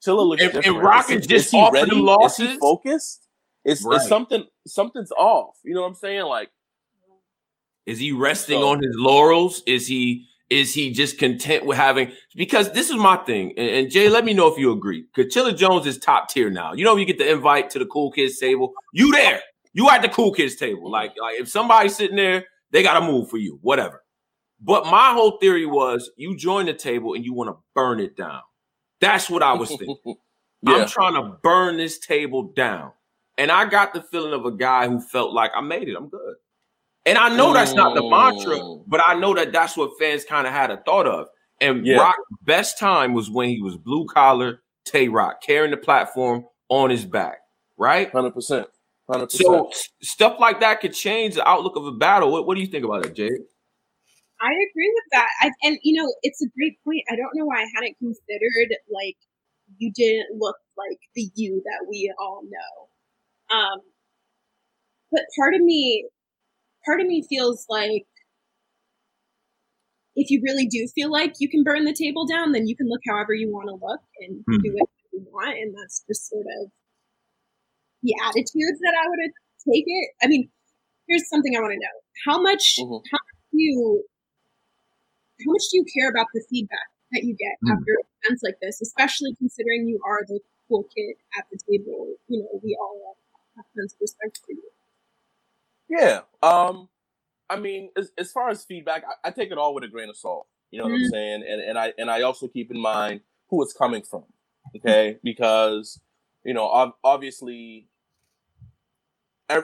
[0.05, 0.77] Chilla looks and, different.
[0.77, 2.47] And Rock is, is just off the losses.
[2.47, 3.27] Is he focused?
[3.63, 3.97] It's, right.
[3.97, 5.55] it's something something's off.
[5.63, 6.25] You know what I'm saying?
[6.25, 6.49] Like,
[7.85, 9.61] is he resting so, on his laurels?
[9.65, 12.11] Is he is he just content with having?
[12.35, 15.05] Because this is my thing, and, and Jay, let me know if you agree.
[15.15, 16.73] Because Chilla Jones is top tier now.
[16.73, 18.73] You know, you get the invite to the cool kids table.
[18.93, 19.39] You there?
[19.73, 20.91] You at the cool kids table?
[20.91, 23.59] Like, like if somebody's sitting there, they got to move for you.
[23.61, 24.03] Whatever.
[24.59, 28.17] But my whole theory was you join the table and you want to burn it
[28.17, 28.41] down.
[28.99, 29.97] That's what I was thinking.
[30.61, 30.73] yeah.
[30.73, 32.91] I'm trying to burn this table down.
[33.37, 35.95] And I got the feeling of a guy who felt like I made it.
[35.95, 36.35] I'm good.
[37.05, 38.83] And I know that's not the mantra, mm.
[38.87, 41.27] but I know that that's what fans kind of had a thought of.
[41.59, 41.97] And yeah.
[41.97, 46.89] Rock's best time was when he was blue collar, Tay Roc, carrying the platform on
[46.89, 47.39] his back,
[47.77, 48.11] right?
[48.11, 48.65] 100%.
[49.09, 49.31] 100%.
[49.31, 49.69] So
[50.01, 52.31] stuff like that could change the outlook of a battle.
[52.31, 53.29] What, what do you think about it, Jay?
[54.41, 55.27] I agree with that.
[55.41, 57.03] I, and, you know, it's a great point.
[57.11, 59.17] I don't know why I hadn't considered, like,
[59.77, 63.55] you didn't look like the you that we all know.
[63.55, 63.79] Um,
[65.11, 66.07] but part of me
[66.85, 68.05] part of me feels like
[70.15, 72.89] if you really do feel like you can burn the table down, then you can
[72.89, 74.61] look however you want to look and mm.
[74.61, 75.57] do what you want.
[75.57, 76.71] And that's just sort of
[78.03, 79.19] the attitude that I would
[79.71, 80.09] take it.
[80.21, 80.49] I mean,
[81.07, 81.97] here's something I want to know.
[82.25, 82.99] How much mm-hmm.
[83.07, 84.03] how much do you
[85.45, 87.71] how much do you care about the feedback that you get mm.
[87.71, 87.91] after
[88.23, 92.19] events like this, especially considering you are the cool kid at the table?
[92.27, 93.15] You know, we all
[93.55, 94.69] have tons of respect for you.
[95.91, 96.21] Yeah.
[96.41, 96.87] Um
[97.49, 100.07] I mean, as, as far as feedback, I, I, take it all with a grain
[100.07, 100.47] of salt.
[100.71, 101.03] You know what mm-hmm.
[101.03, 101.45] I'm saying?
[101.49, 104.23] And and I and I also keep in mind who it's coming from.
[104.77, 105.99] Okay, because
[106.45, 107.87] you know, obviously,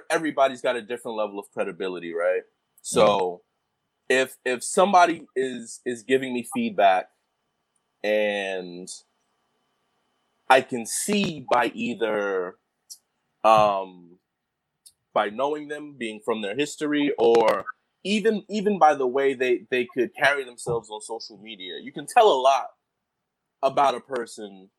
[0.10, 2.42] everybody's got a different level of credibility, right?
[2.82, 3.42] So,
[4.10, 7.08] if if somebody is is giving me feedback,
[8.04, 8.90] and
[10.50, 12.56] I can see by either
[13.46, 14.18] um
[15.17, 17.65] by knowing them, being from their history, or
[18.08, 22.06] even even by the way they they could carry themselves on social media you can
[22.06, 22.67] tell a lot
[23.62, 24.69] about a person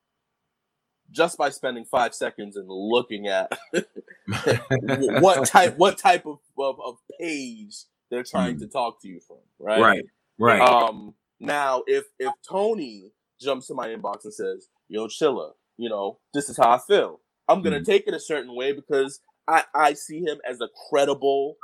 [1.11, 3.59] just by spending five seconds and looking at
[5.21, 8.61] what type what type of, of, of page they're trying mm.
[8.61, 10.05] to talk to you from right right
[10.39, 15.89] right um now if if tony jumps to my inbox and says yo chilla you
[15.89, 17.87] know this is how i feel i'm gonna mm.
[17.87, 21.57] take it a certain way because i i see him as a credible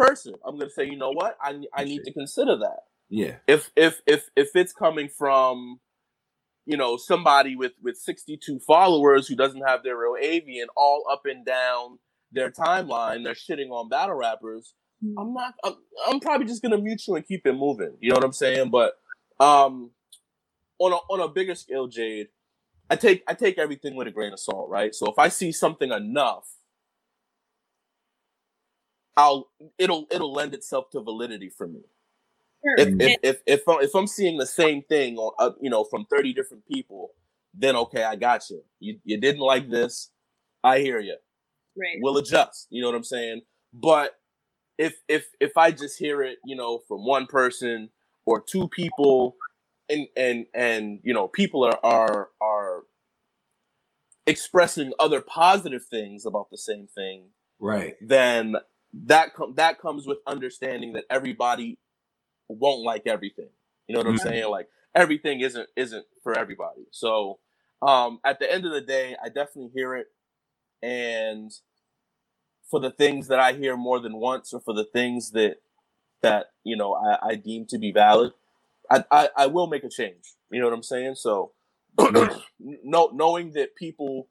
[0.00, 0.34] person.
[0.44, 1.36] I'm gonna say, you know what?
[1.40, 2.80] I I need to consider that.
[3.08, 3.36] Yeah.
[3.46, 5.80] If if if if it's coming from,
[6.66, 11.22] you know, somebody with with 62 followers who doesn't have their real avian all up
[11.24, 11.98] and down
[12.32, 14.74] their timeline, they're shitting on battle rappers.
[15.02, 15.18] Hmm.
[15.18, 15.54] I'm not.
[15.64, 15.74] I'm,
[16.06, 17.96] I'm probably just gonna mute you and keep it moving.
[18.00, 18.70] You know what I'm saying?
[18.70, 18.94] But
[19.38, 19.90] um,
[20.78, 22.28] on a on a bigger scale, Jade,
[22.88, 24.94] I take I take everything with a grain of salt, right?
[24.94, 26.46] So if I see something enough
[29.16, 31.80] I'll it'll it'll lend itself to validity for me.
[32.62, 32.86] Sure.
[32.86, 35.84] If, if, if if I'm, if I'm seeing the same thing on uh, you know
[35.84, 37.12] from 30 different people,
[37.54, 38.62] then okay, I got you.
[38.78, 40.10] You you didn't like this.
[40.62, 41.16] I hear you.
[41.76, 41.98] Right.
[42.00, 42.66] We'll adjust.
[42.70, 43.42] You know what I'm saying?
[43.72, 44.12] But
[44.78, 47.90] if if if I just hear it, you know, from one person
[48.26, 49.36] or two people,
[49.88, 52.82] and and and you know, people are are are
[54.26, 57.24] expressing other positive things about the same thing,
[57.58, 57.94] right?
[58.00, 58.56] Then
[58.92, 61.78] that com- that comes with understanding that everybody
[62.48, 63.50] won't like everything.
[63.86, 64.28] You know what I'm mm-hmm.
[64.28, 64.50] saying?
[64.50, 66.86] Like everything isn't isn't for everybody.
[66.90, 67.38] So
[67.82, 70.06] um, at the end of the day, I definitely hear it,
[70.82, 71.50] and
[72.70, 75.56] for the things that I hear more than once, or for the things that
[76.22, 78.32] that you know I, I deem to be valid,
[78.90, 80.34] I, I, I will make a change.
[80.50, 81.14] You know what I'm saying?
[81.14, 81.52] So,
[81.98, 84.28] no, knowing that people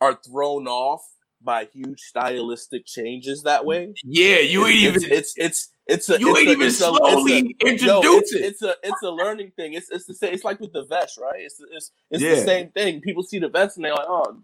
[0.00, 1.02] are thrown off
[1.44, 3.94] by huge stylistic changes that way.
[4.02, 5.12] Yeah, you ain't even.
[5.12, 6.18] It's it's it's a.
[6.18, 8.44] You it's ain't a, even slowly a, introduce no, it's, it.
[8.44, 9.74] It's a it's a learning thing.
[9.74, 10.32] It's it's the same.
[10.32, 11.40] It's like with the vest, right?
[11.40, 12.34] It's it's it's yeah.
[12.36, 13.00] the same thing.
[13.00, 14.38] People see the vest and they're like, oh,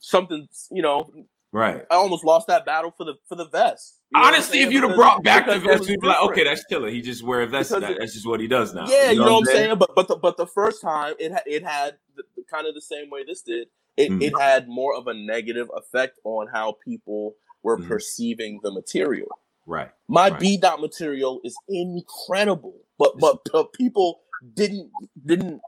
[0.00, 0.48] something.
[0.70, 1.10] You know,
[1.52, 1.84] right?
[1.90, 4.00] I almost lost that battle for the for the vest.
[4.14, 6.64] You know Honestly, if you'd have brought back the vest, we'd be like, okay, that's
[6.64, 6.88] killer.
[6.88, 7.70] He just wears a vest.
[7.70, 8.86] That, that's just what he does now.
[8.86, 9.56] Yeah, you know, you know what I'm saying?
[9.56, 9.78] saying?
[9.78, 13.10] But but the, but the first time it it had the, kind of the same
[13.10, 14.22] way this did it, mm.
[14.22, 17.88] it had more of a negative effect on how people were mm.
[17.88, 19.28] perceiving the material.
[19.66, 19.90] Right.
[20.08, 20.40] My right.
[20.40, 24.20] B dot material is incredible, but, but but people
[24.52, 24.90] didn't
[25.24, 25.60] didn't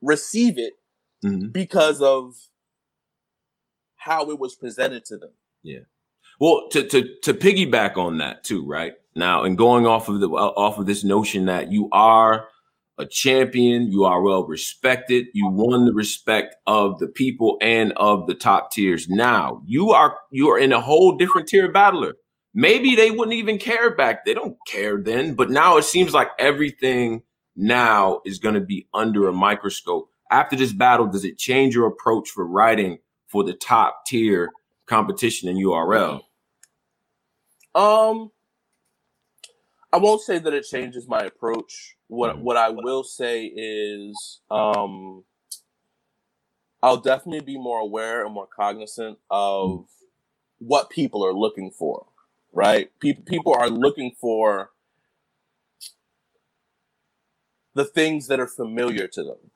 [0.00, 0.74] receive it
[1.24, 1.48] mm-hmm.
[1.48, 2.34] because of
[3.96, 5.32] how it was presented to them.
[5.62, 5.80] Yeah.
[6.40, 8.94] Well, to to to piggyback on that too, right?
[9.14, 12.48] Now, and going off of the off of this notion that you are
[12.98, 13.90] a champion.
[13.90, 15.26] You are well respected.
[15.32, 19.08] You won the respect of the people and of the top tiers.
[19.08, 22.14] Now you are you are in a whole different tier battler.
[22.54, 24.24] Maybe they wouldn't even care back.
[24.24, 27.22] They don't care then, but now it seems like everything
[27.56, 30.08] now is going to be under a microscope.
[30.30, 34.50] After this battle, does it change your approach for writing for the top tier
[34.86, 36.20] competition in URL?
[37.74, 38.30] Um,
[39.94, 41.94] I won't say that it changes my approach.
[42.08, 42.42] What mm-hmm.
[42.42, 45.22] what I will say is um
[46.82, 49.86] I'll definitely be more aware and more cognizant of
[50.58, 52.06] what people are looking for.
[52.52, 52.90] Right?
[52.98, 54.70] People people are looking for
[57.74, 59.50] the things that are familiar to them.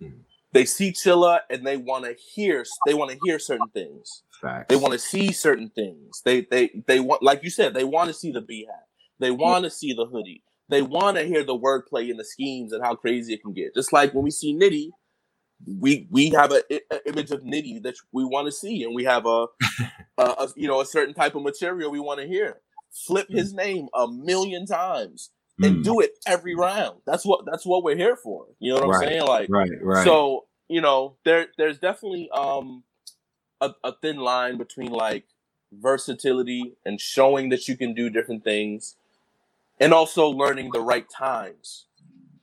[0.00, 0.20] Mm-hmm.
[0.52, 4.22] They see Chilla and they want to hear they want to hear certain things.
[4.40, 4.66] Facts.
[4.68, 6.22] They want to see certain things.
[6.24, 8.86] They they they want like you said, they want to see the B hat.
[9.18, 10.42] They want to see the hoodie.
[10.68, 13.74] They want to hear the wordplay and the schemes and how crazy it can get.
[13.74, 14.90] Just like when we see Nitty
[15.64, 19.04] we we have a, a, image of Nitty that we want to see, and we
[19.04, 19.46] have a,
[20.18, 22.60] a, a, you know a certain type of material we want to hear.
[23.06, 23.56] Flip his mm.
[23.56, 25.30] name a million times
[25.62, 25.84] and mm.
[25.84, 27.00] do it every round.
[27.06, 28.46] That's what that's what we're here for.
[28.58, 29.22] You know what I'm saying?
[29.22, 30.04] Like right, right.
[30.04, 32.84] So you know there there's definitely um
[33.60, 35.24] a, a thin line between like
[35.72, 38.96] versatility and showing that you can do different things,
[39.80, 41.86] and also learning the right times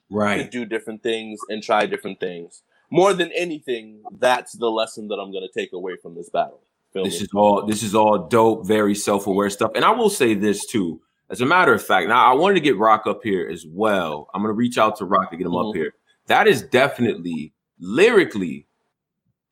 [0.10, 5.08] right to do different things and try different things more than anything, that's the lesson
[5.08, 6.62] that I'm going to take away from this battle.
[6.94, 9.72] This is all this is all dope, very self-aware stuff.
[9.74, 11.02] And I will say this too.
[11.32, 14.30] As a matter of fact, now I wanted to get Roc up here as well.
[14.32, 15.70] I'm going to reach out to Roc to get him mm-hmm.
[15.70, 15.96] up here.
[16.28, 18.68] That is definitely lyrically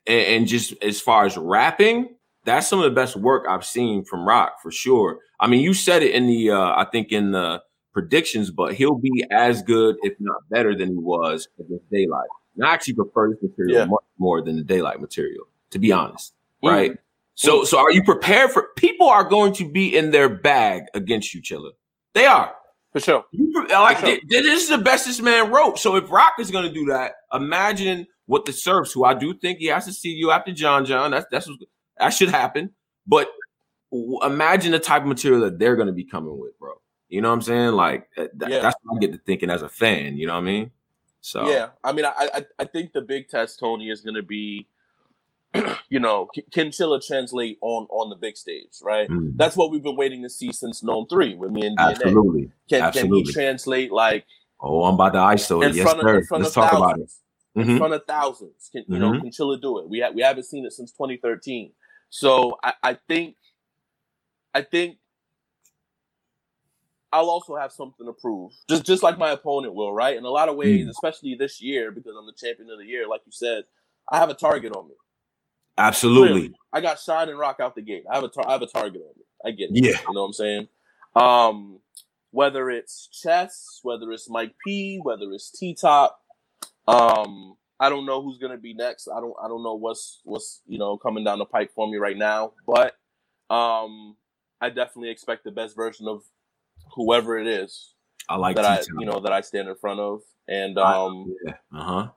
[0.06, 2.15] and, and just as far as rapping,
[2.46, 5.17] that's some of the best work I've seen from Roc for sure.
[5.39, 7.63] I mean, you said it in the uh, I think in the
[7.94, 12.26] predictions, but he'll be as good, if not better, than he was against Daylyt.
[12.56, 13.86] And I actually prefer this material yeah.
[13.86, 16.34] much more than the Daylyt material, to be honest.
[16.64, 16.70] Mm.
[16.70, 16.98] Right.
[17.36, 21.34] So, so are you prepared for people are going to be in their bag against
[21.34, 21.72] you, Chilla?
[22.14, 22.54] They are.
[22.92, 23.24] For sure.
[23.70, 24.18] like, for sure.
[24.28, 25.80] This is the best this man wrote.
[25.80, 29.34] So if Roc is going to do that, imagine what Tsu Surfs, who I do
[29.34, 31.12] think he has to see you after John John.
[31.12, 31.60] That's that's what,
[31.98, 32.72] that should happen.
[33.08, 33.30] But
[33.92, 36.74] imagine the type of material that they're going to be coming with, bro.
[37.12, 37.74] You know what I'm saying?
[37.74, 38.62] Like that, yeah.
[38.62, 40.15] that's what I get to thinking as a fan.
[40.15, 40.71] You know what I mean?
[41.19, 44.24] So yeah, I mean, I I, I think the big test, Tony, is going to
[44.24, 44.65] be,
[45.89, 49.10] you know, can Chilla translate on on the big stage, right?
[49.10, 49.34] Mm.
[49.36, 51.91] That's what we've been waiting to see since NOME Three with me and DNA.
[51.91, 52.52] Absolutely.
[52.69, 53.24] Can Absolutely.
[53.24, 54.26] can he translate like?
[54.62, 55.76] Oh, I'm about to ISO it.
[55.76, 56.19] Yes, of, sir.
[56.19, 57.60] In front Let's of talk thousands, about it.
[57.60, 57.71] Mm-hmm.
[57.71, 59.13] In front of thousands, can you mm-hmm.
[59.13, 59.19] know?
[59.19, 59.89] Can Chilla do it?
[59.89, 61.74] We ha- we haven't seen it since 2013.
[62.10, 63.36] So I, I think,
[64.54, 64.97] I think
[67.13, 70.15] I'll also have something to prove, just just like my opponent will, right?
[70.15, 70.89] In a lot of ways, mm.
[70.89, 73.65] especially this year because I'm the champion of the year, like you said,
[74.10, 74.95] I have a target on me.
[75.78, 78.04] Absolutely, Clearly, I got shine and rock out the gate.
[78.10, 79.26] I have a tar- I have a target on me.
[79.45, 79.84] I get it.
[79.84, 80.67] Yeah, you know what I'm saying.
[81.15, 81.80] Um,
[82.32, 86.21] whether it's chess, whether it's Mike P, whether it's T Top,
[86.88, 89.08] um, I don't know who's gonna be next.
[89.10, 91.97] I don't I don't know what's what's you know coming down the pipe for me
[91.97, 92.95] right now, but
[93.54, 94.15] um,
[94.62, 96.24] I definitely expect the best version of
[96.96, 97.94] whoever it is.
[98.30, 98.65] I like that.
[98.65, 101.54] I you know that I stand in front of, and um, yeah.
[101.74, 102.10] uh huh.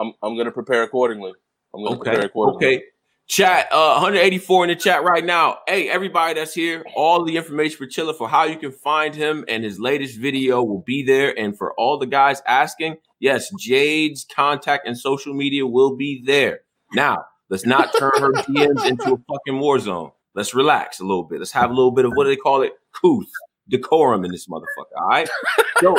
[0.00, 1.32] I'm I'm gonna prepare accordingly.
[1.74, 2.10] I'm gonna okay.
[2.10, 2.66] prepare accordingly.
[2.66, 2.84] Okay.
[3.26, 5.58] Chat, uh, 184 in the chat right now.
[5.66, 9.46] Hey, everybody that's here, all the information for Chilla for how you can find him
[9.48, 11.36] and his latest video will be there.
[11.38, 16.60] And for all the guys asking, yes, Jade's contact and social media will be there.
[16.92, 20.10] Now, let's not turn her DMs into a fucking war zone.
[20.34, 21.38] Let's relax a little bit.
[21.38, 22.74] Let's have a little bit of what do they call it?
[23.00, 23.30] Couth
[23.68, 25.00] decorum in this motherfucker.
[25.00, 25.28] All right.
[25.80, 25.96] So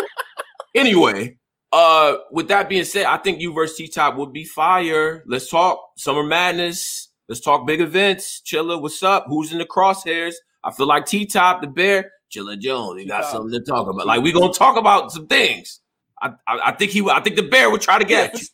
[0.74, 1.38] anyway,
[1.72, 5.24] uh, with that being said, I think you versus T Top would be fire.
[5.28, 7.10] Let's talk Summer Madness.
[7.28, 8.42] Let's talk big events.
[8.46, 9.26] Chilla, what's up?
[9.28, 10.36] Who's in the crosshairs?
[10.64, 13.02] I feel like T Top, the Bear, Chilla Jones.
[13.02, 13.32] He got T-top.
[13.32, 14.06] something to talk about.
[14.06, 15.82] Like we gonna talk about some things.
[16.22, 17.08] I, I, I think he.
[17.10, 18.40] I think the Bear would try to get yeah.
[18.40, 18.48] you.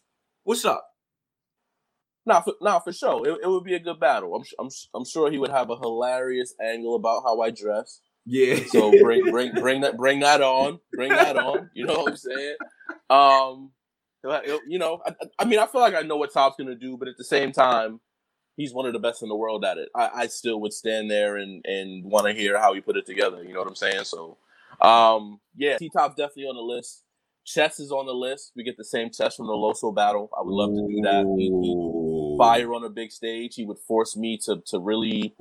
[0.43, 0.87] What's up?
[2.25, 4.35] Now, for, now for sure, it, it would be a good battle.
[4.35, 7.99] I'm, I'm, I'm sure he would have a hilarious angle about how I dress.
[8.25, 8.59] Yeah.
[8.67, 10.79] So bring bring bring that bring that on.
[10.93, 11.69] Bring that on.
[11.73, 12.55] You know what I'm saying?
[13.09, 13.71] Um
[14.67, 17.07] you know, I, I mean I feel like I know what Top's gonna do, but
[17.07, 17.99] at the same time,
[18.55, 19.89] he's one of the best in the world at it.
[19.95, 23.05] I, I still would stand there and and want to hear how he put it
[23.05, 23.43] together.
[23.43, 24.03] You know what I'm saying?
[24.03, 24.37] So
[24.79, 27.03] um yeah, T Top's definitely on the list.
[27.43, 28.51] Chess is on the list.
[28.55, 30.29] We get the same chess from the Loso battle.
[30.37, 31.25] I would love to do that.
[31.35, 33.55] He, he fire on a big stage.
[33.55, 35.33] He would force me to to really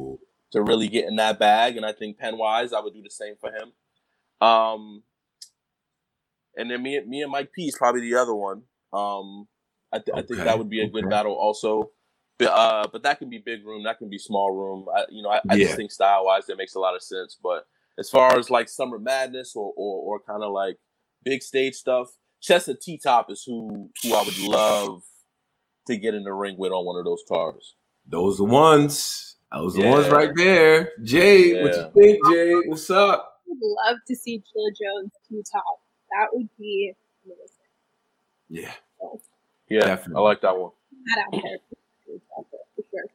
[0.53, 1.77] to really get in that bag.
[1.77, 3.73] And I think Penwise, I would do the same for him.
[4.41, 5.03] Um,
[6.57, 8.63] and then me, me and Mike P is probably the other one.
[8.93, 9.47] Um,
[9.93, 10.19] I, th- okay.
[10.19, 11.11] I think that would be a good okay.
[11.11, 11.91] battle also.
[12.39, 14.87] But, uh, but that can be big room, that can be small room.
[14.97, 15.67] I, you know, I, I yeah.
[15.67, 17.37] just think style wise that makes a lot of sense.
[17.41, 17.67] But
[17.99, 20.79] as far as like Summer Madness or or, or kind of like
[21.23, 22.09] big stage stuff,
[22.41, 25.03] Chester T Top is who who I would love
[25.87, 27.75] to get in the ring with on one of those cars.
[28.07, 29.30] Those ones.
[29.53, 29.85] Those yeah.
[29.85, 30.93] the ones right there.
[31.03, 31.63] Jay, yeah.
[31.63, 32.55] what you think, Jay?
[32.69, 33.41] What's up?
[33.47, 35.65] I would love to see Chilla Jones T top.
[36.13, 36.93] That would be
[37.25, 37.47] amazing.
[38.49, 38.73] Yeah.
[39.69, 40.21] Yeah, Definitely.
[40.21, 40.73] I like that one.
[41.07, 41.59] That out there.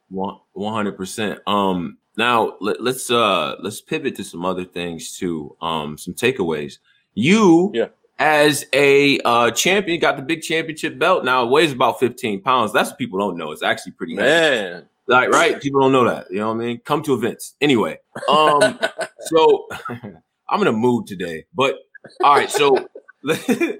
[0.08, 1.40] One hundred percent.
[1.46, 5.54] Um, now let, us uh let's pivot to some other things too.
[5.60, 6.78] Um, some takeaways.
[7.14, 7.88] You, yeah.
[8.18, 11.24] as a uh, champion, got the big championship belt.
[11.24, 12.72] Now it weighs about fifteen pounds.
[12.72, 13.52] That's what people don't know.
[13.52, 14.14] It's actually pretty.
[14.14, 14.86] Man, heavy.
[15.08, 15.60] Like, right?
[15.60, 16.30] People don't know that.
[16.30, 16.80] You know what I mean?
[16.84, 17.54] Come to events.
[17.60, 17.98] Anyway,
[18.28, 18.78] um,
[19.20, 19.68] so
[20.48, 21.46] I'm in a mood today.
[21.54, 21.76] But
[22.22, 22.88] all right, so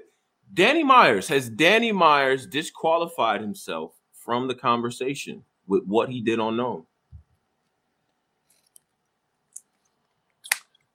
[0.53, 6.57] Danny Myers has Danny Myers disqualified himself from the conversation with what he did on
[6.57, 6.85] NOME?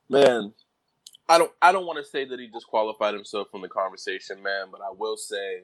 [0.09, 0.53] Man,
[1.29, 4.67] I don't I don't want to say that he disqualified himself from the conversation, man,
[4.71, 5.63] but I will say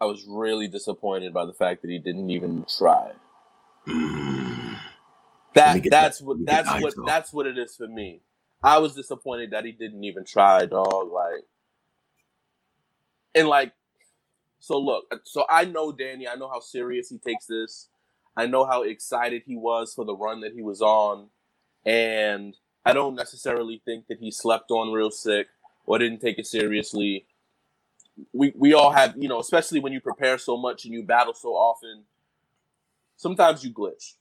[0.00, 3.12] I was really disappointed by the fact that he didn't even try.
[5.54, 8.20] that that's that, what that's what that's what it is for me.
[8.62, 11.10] I was disappointed that he didn't even try, dog.
[11.12, 11.44] Like,
[13.34, 13.72] and like,
[14.58, 16.28] so look, so I know Danny.
[16.28, 17.88] I know how serious he takes this.
[18.36, 21.28] I know how excited he was for the run that he was on,
[21.86, 25.46] and I don't necessarily think that he slept on real sick
[25.86, 27.24] or didn't take it seriously.
[28.32, 31.34] We we all have, you know, especially when you prepare so much and you battle
[31.34, 32.04] so often.
[33.16, 34.14] Sometimes you glitch.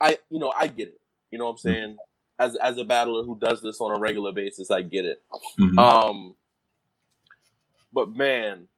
[0.00, 1.00] I, you know, I get it.
[1.30, 1.96] You know what I'm saying?
[2.38, 5.22] as as a battler who does this on a regular basis, I get it.
[5.58, 5.78] Mm-hmm.
[5.78, 6.34] Um,
[7.92, 8.68] but man,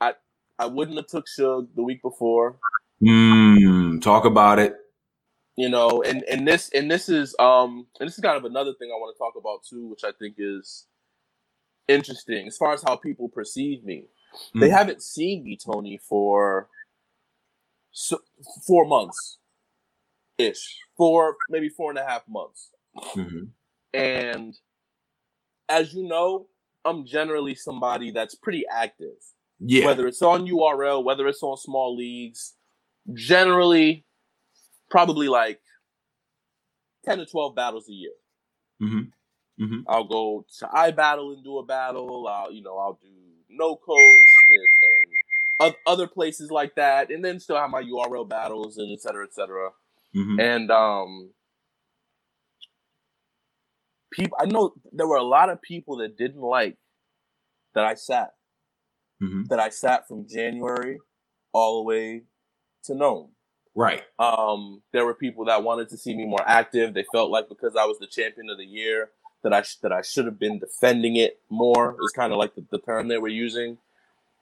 [0.00, 0.14] I
[0.58, 2.58] I wouldn't have took Suge the week before.
[3.02, 4.76] Mm, talk about it.
[5.56, 8.74] You know, and and this and this is um and this is kind of another
[8.74, 10.86] thing I want to talk about too, which I think is
[11.88, 14.04] interesting as far as how people perceive me.
[14.54, 14.60] Mm.
[14.60, 16.68] They haven't seen me, Tony, for
[17.90, 18.18] so,
[18.66, 19.38] four months
[20.36, 22.70] ish, four maybe four and a half months.
[22.96, 23.44] Mm-hmm.
[23.94, 24.56] And
[25.68, 26.46] as you know,
[26.84, 29.16] I'm generally somebody that's pretty active.
[29.60, 29.86] Yeah.
[29.86, 32.54] Whether it's on URL, whether it's on small leagues,
[33.14, 34.04] generally,
[34.90, 35.60] probably like
[37.04, 38.12] ten to twelve battles a year.
[38.80, 39.00] Mm-hmm.
[39.60, 39.80] Mm-hmm.
[39.88, 42.28] I'll go to iBattle and do a battle.
[42.28, 43.08] I'll you know I'll do
[43.48, 48.78] No Coast and, and other places like that, and then still have my URL battles
[48.78, 49.70] and et cetera, et cetera.
[50.14, 50.40] Mm-hmm.
[50.40, 51.30] And um
[54.12, 56.76] people I know there were a lot of people that didn't like
[57.74, 58.34] that I sat.
[59.22, 59.44] Mm-hmm.
[59.48, 60.98] That I sat from January
[61.52, 62.22] all the way
[62.84, 63.30] to NOME.
[63.74, 64.02] Right.
[64.18, 66.94] Um, there were people that wanted to see me more active.
[66.94, 69.10] They felt like because I was the champion of the year
[69.42, 71.90] that I that I should have been defending it more.
[71.90, 73.78] It was kind of like the, the term they were using.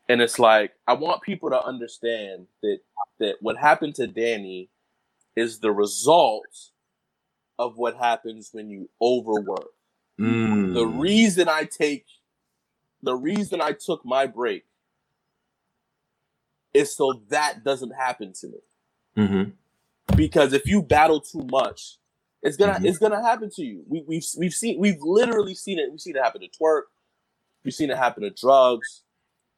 [0.09, 2.79] And it's like I want people to understand that
[3.19, 4.71] that what happened to Danny
[5.35, 6.71] is the result
[7.59, 9.71] of what happens when you overwork.
[10.19, 10.75] Mm.
[10.75, 12.07] The reason I take,
[13.03, 14.65] the reason I took my break
[16.73, 18.59] is so that doesn't happen to me.
[19.17, 20.17] Mm-hmm.
[20.17, 21.99] Because if you battle too much,
[22.43, 22.87] it's gonna mm-hmm.
[22.87, 23.85] it's gonna happen to you.
[23.89, 25.91] We, we've we've seen we've literally seen it.
[25.91, 26.83] We've seen it happen to Twork.
[27.65, 29.03] We've seen it happen to drugs.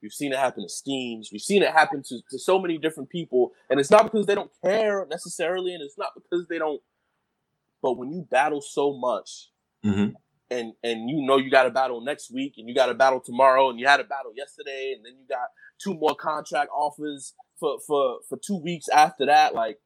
[0.03, 1.31] We've seen it happen to Steams.
[1.33, 3.53] We've seen it happen to, to so many different people.
[3.69, 6.81] And it's not because they don't care necessarily, and it's not because they don't.
[7.83, 9.51] But when you battle so much,
[9.85, 10.15] mm-hmm.
[10.51, 13.21] and and you know you got a battle next week, and you got a battle
[13.21, 15.49] tomorrow, and you had a battle yesterday, and then you got
[15.83, 19.79] two more contract offers for for for two weeks after that, like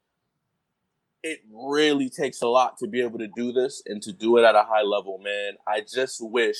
[1.23, 4.45] it really takes a lot to be able to do this and to do it
[4.45, 5.55] at a high level, man.
[5.67, 6.59] I just wish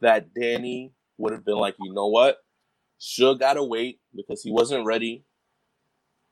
[0.00, 2.38] that Danny would have been like, you know what?
[3.00, 5.24] Suge gotta wait because he wasn't ready.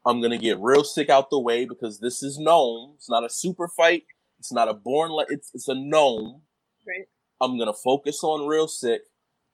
[0.07, 2.94] I'm gonna get real sick out the way because this is NOME.
[2.96, 4.05] It's not a super fight.
[4.38, 5.11] It's not a born.
[5.12, 6.40] Le- it's it's a NOME.
[6.86, 7.07] Right.
[7.40, 9.03] I'm gonna focus on real sick,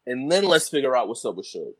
[0.06, 1.72] and then let's figure out what's up with Suge.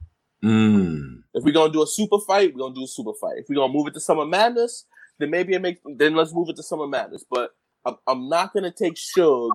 [0.45, 1.23] Mm.
[1.35, 3.39] If we're gonna do a super fight, we're gonna do a super fight.
[3.39, 4.85] If we're gonna move it to Summer Madness,
[5.19, 5.81] then maybe it makes.
[5.85, 7.25] Then let's move it to Summer Madness.
[7.29, 7.51] But
[7.85, 9.51] I'm, I'm not gonna take Suge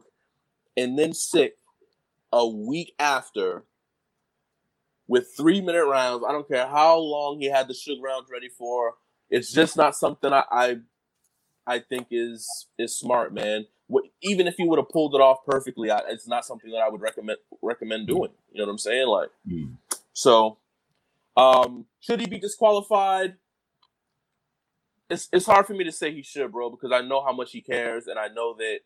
[0.76, 1.56] and then sick
[2.32, 3.64] a week after
[5.08, 6.24] with three minute rounds.
[6.28, 8.96] I don't care how long he had the Suge rounds ready for.
[9.30, 10.76] It's just not something I I,
[11.66, 13.66] I think is is smart, man.
[13.88, 16.78] What, even if he would have pulled it off perfectly, I, it's not something that
[16.78, 18.32] I would recommend recommend doing.
[18.52, 19.08] You know what I'm saying?
[19.08, 19.76] Like, mm.
[20.14, 20.58] so
[21.36, 23.36] um, should he be disqualified?
[25.10, 27.52] It's it's hard for me to say he should, bro, because I know how much
[27.52, 28.80] he cares, and I know that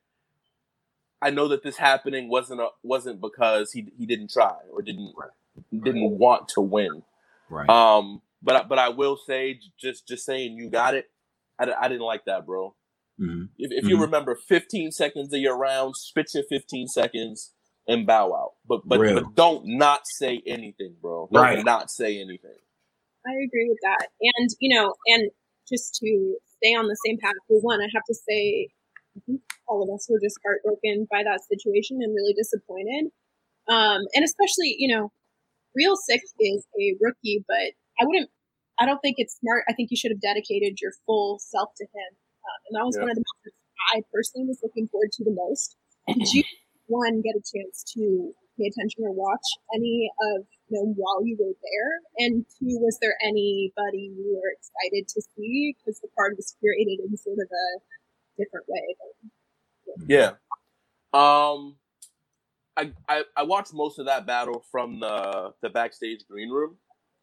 [1.21, 5.13] I know that this happening wasn't a, wasn't because he he didn't try or didn't
[5.17, 5.31] right
[5.71, 7.03] didn't want to win.
[7.49, 7.69] Right.
[7.69, 11.09] Um, but but I will say, just just saying, you got it.
[11.59, 12.75] I, I didn't like that, bro.
[13.19, 13.45] Mm-hmm.
[13.57, 13.89] If, if mm-hmm.
[13.89, 17.51] you remember, 15 seconds of your round, spit your 15 seconds
[17.87, 18.53] and bow out.
[18.67, 21.27] But but, but don't not say anything, bro.
[21.31, 21.65] Don't right.
[21.65, 22.59] not say anything.
[23.25, 24.07] I agree with that.
[24.21, 25.31] And you know, and
[25.69, 28.69] just to stay on the same path, for one, I have to say,
[29.67, 33.11] all of us were just heartbroken by that situation and really disappointed.
[33.67, 35.11] Um, and especially, you know,
[35.75, 38.29] Real Sick is a rookie, but I wouldn't.
[38.79, 39.65] I don't think it's smart.
[39.67, 42.11] I think you should have dedicated your full self to him,
[42.45, 43.03] um, and that was yeah.
[43.03, 43.57] one of the moments
[43.93, 45.75] I personally was looking forward to the most.
[46.07, 46.43] Did you
[46.87, 49.43] one get a chance to pay attention or watch
[49.75, 52.25] any of them while you were there?
[52.25, 56.99] And two, was there anybody you were excited to see because the card was created
[57.05, 57.67] in sort of a
[58.37, 58.95] different way?
[60.07, 60.31] Yeah.
[61.13, 61.77] Um,
[62.75, 66.77] I, I, I watched most of that battle from the the backstage green room.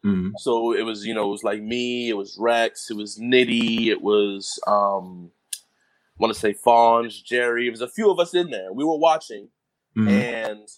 [0.05, 0.30] Mm-hmm.
[0.38, 3.86] So it was, you know, it was like me, it was Rex, it was Nitty,
[3.86, 7.66] it was um I want to say Fonz, Jerry.
[7.66, 8.72] It was a few of us in there.
[8.72, 9.49] We were watching,
[9.97, 10.09] mm-hmm.
[10.09, 10.68] and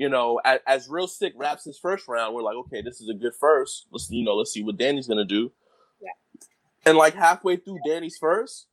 [0.00, 3.10] you know, as, as, Real Sick wraps his first round, we're like, okay, this is
[3.10, 3.84] a good first.
[3.92, 5.52] Let's you know, let's see what Danny's gonna do.
[6.00, 6.40] Yeah.
[6.86, 8.66] And like halfway through Danny's first,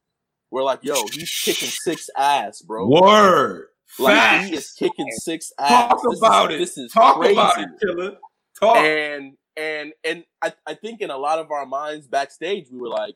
[0.52, 2.88] we're like, yo, he's kicking Sick's ass, bro.
[2.88, 3.68] Word.
[4.00, 4.48] Like Facts.
[4.48, 5.70] he is kicking Sick's ass.
[5.70, 6.60] Talk this about is, it.
[6.60, 7.34] This is Talk crazy.
[7.34, 8.18] about it, killer.
[8.58, 8.78] Talk.
[8.78, 12.88] And and and I, I think in a lot of our minds backstage, we were
[12.88, 13.16] like,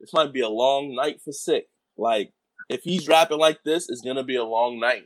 [0.00, 1.68] this might be a long night for sick.
[1.96, 2.32] Like
[2.68, 5.04] if he's rapping like this, it's gonna be a long night.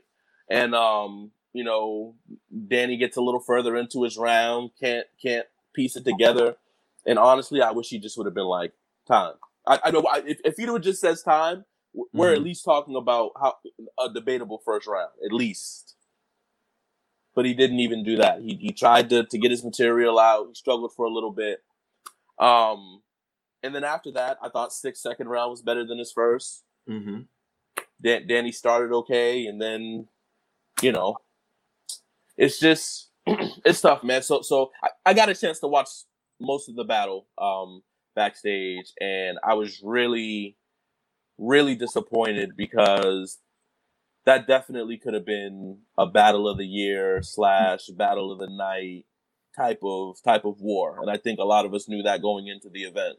[0.49, 2.14] And um, you know,
[2.68, 6.57] Danny gets a little further into his round, can't can't piece it together.
[7.07, 8.72] And honestly, I wish he just would have been like
[9.09, 9.34] time.
[9.66, 11.64] I, I know if, if he would just says time,
[12.12, 12.36] we're mm-hmm.
[12.36, 13.57] at least talking about how
[13.98, 15.96] a debatable first round, at least.
[17.34, 18.40] But he didn't even do that.
[18.42, 20.48] He he tried to to get his material out.
[20.48, 21.62] He struggled for a little bit.
[22.38, 23.03] Um,
[23.62, 27.20] and then after that, I thought Sick's second round was better than his 1st mm-hmm.
[28.03, 30.09] Dan- Danny started okay, and then
[30.82, 31.16] you know,
[32.41, 34.22] it's just it's tough, man.
[34.22, 35.88] So so I, I got a chance to watch
[36.41, 37.82] most of the battle um
[38.16, 40.57] backstage, and I was really
[41.38, 43.38] really disappointed because
[44.26, 49.05] that definitely could have been a battle of the year slash battle of the night
[49.57, 52.47] type of type of war and i think a lot of us knew that going
[52.47, 53.16] into the event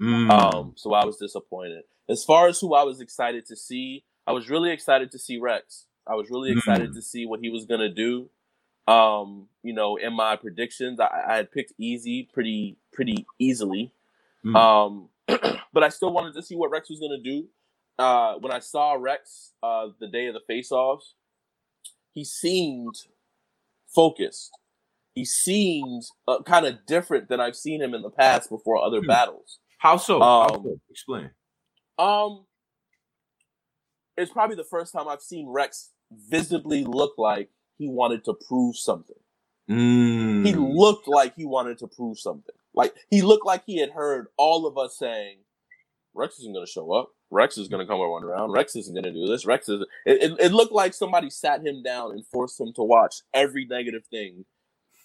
[0.00, 0.30] mm.
[0.30, 4.32] um so i was disappointed as far as who i was excited to see i
[4.32, 6.94] was really excited to see rex i was really excited mm.
[6.94, 8.30] to see what he was going to do
[8.86, 13.92] um you know in my predictions I, I, had picked easy pretty pretty easily
[14.44, 14.54] mm.
[14.54, 15.08] um
[15.72, 17.48] but i still wanted to see what rex was going to do
[17.98, 21.14] uh, when I saw Rex uh, the day of the face-offs,
[22.12, 22.94] he seemed
[23.94, 24.50] focused.
[25.14, 29.00] He seemed uh, kind of different than I've seen him in the past before other
[29.00, 29.06] hmm.
[29.06, 29.60] battles.
[29.78, 30.20] How so?
[30.20, 30.80] Um, How so?
[30.90, 31.30] Explain.
[31.98, 32.46] Um,
[34.16, 38.76] it's probably the first time I've seen Rex visibly look like he wanted to prove
[38.76, 39.16] something.
[39.70, 40.46] Mm.
[40.46, 42.54] He looked like he wanted to prove something.
[42.74, 45.38] Like he looked like he had heard all of us saying,
[46.14, 47.10] "Rex isn't going to show up.
[47.30, 48.52] Rex is going to come over one round.
[48.52, 49.46] Rex isn't going to do this.
[49.46, 49.82] Rex is.
[50.04, 53.64] It, it, it, looked like somebody sat him down and forced him to watch every
[53.64, 54.44] negative thing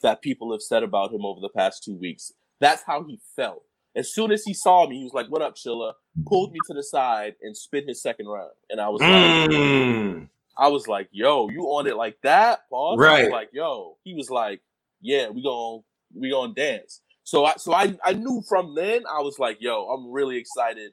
[0.01, 2.31] that people have said about him over the past two weeks.
[2.59, 3.63] That's how he felt.
[3.95, 5.93] As soon as he saw me, he was like, "What up, Chilla?"
[6.27, 10.19] Pulled me to the side and spit his second round, and I was mm.
[10.19, 10.29] like,
[10.59, 13.31] "I was like, yo, you on it like that, Paul?" Right?
[13.31, 14.61] like, yo, he was like,
[15.01, 15.83] "Yeah, we going
[16.13, 19.85] we gonna dance." So I so I I knew from then I was like, "Yo,
[19.85, 20.91] I'm really excited."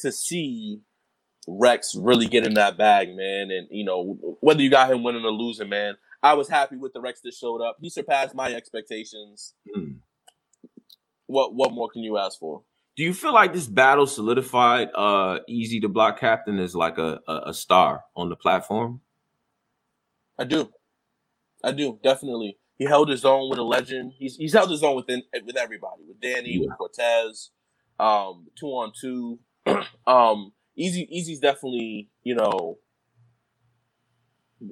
[0.00, 0.80] to see
[1.48, 3.50] Rex really get in that bag, man.
[3.50, 6.92] And you know, whether you got him winning or losing, man, I was happy with
[6.92, 7.76] the Rex that showed up.
[7.80, 9.54] He surpassed my expectations.
[9.76, 9.98] Mm.
[11.26, 12.62] What what more can you ask for?
[12.96, 17.20] Do you feel like this battle solidified uh Easy the Block Captain as like a,
[17.28, 19.00] a, a star on the platform?
[20.38, 20.70] I do.
[21.64, 22.58] I do, definitely.
[22.78, 24.12] He held his own with a legend.
[24.18, 27.50] He's he's held his own within with everybody, with Danny, with Cortez,
[27.98, 29.38] um, two on two.
[30.06, 32.78] um, Easy Easy's definitely you know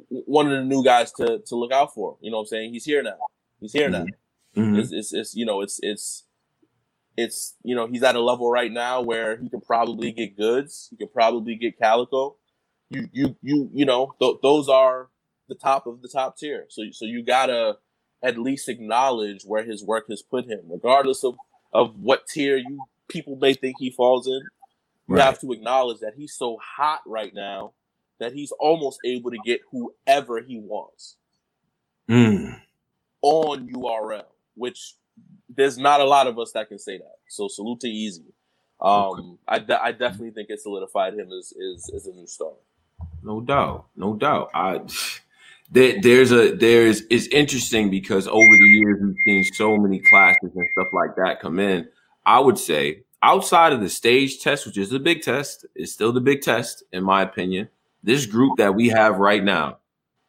[0.09, 2.19] one of the new guys to to look out for.
[2.21, 2.73] You know what I'm saying?
[2.73, 3.17] He's here now.
[3.61, 4.05] He's here now.
[4.57, 4.61] Mm-hmm.
[4.61, 4.79] mm-hmm.
[4.81, 6.25] It's, it's, it's you know it's it's
[7.17, 10.89] it's you know he's at a level right now where he can probably get Goodz.
[10.91, 12.37] He can probably get Calicoe.
[12.91, 15.09] You you you you know th- those are
[15.49, 16.67] the top of the top tier.
[16.69, 17.79] So so you gotta
[18.23, 21.37] at least acknowledge where his work has put him, regardless of
[21.73, 24.41] of what tier you people may think he falls in.
[25.09, 25.25] You right.
[25.25, 27.73] have to acknowledge that he's so hot right now
[28.21, 31.17] that he's almost able to get whoever he wants
[32.09, 32.59] mm.
[33.21, 34.25] on URL,
[34.55, 34.95] which
[35.49, 37.17] there's not a lot of us that can say that.
[37.29, 38.33] So salute to Easy.
[38.81, 39.39] Um.
[39.47, 42.53] I, de- I definitely think it solidified him as, as, as a new star.
[43.23, 44.51] No doubt, no doubt.
[44.55, 44.81] I
[45.71, 50.51] there, there's a there's it's interesting because over the years we've seen so many classes
[50.55, 51.89] and stuff like that come in.
[52.27, 56.12] I would say outside of the stage test, which is the big test, is still
[56.12, 57.69] the big test, in my opinion.
[58.03, 59.79] This group that we have right now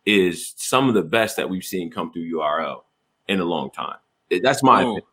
[0.06, 2.84] is some of the best that we've seen come through URL
[3.28, 3.98] in a long time.
[4.42, 4.86] That's my mm.
[4.86, 5.04] opinion.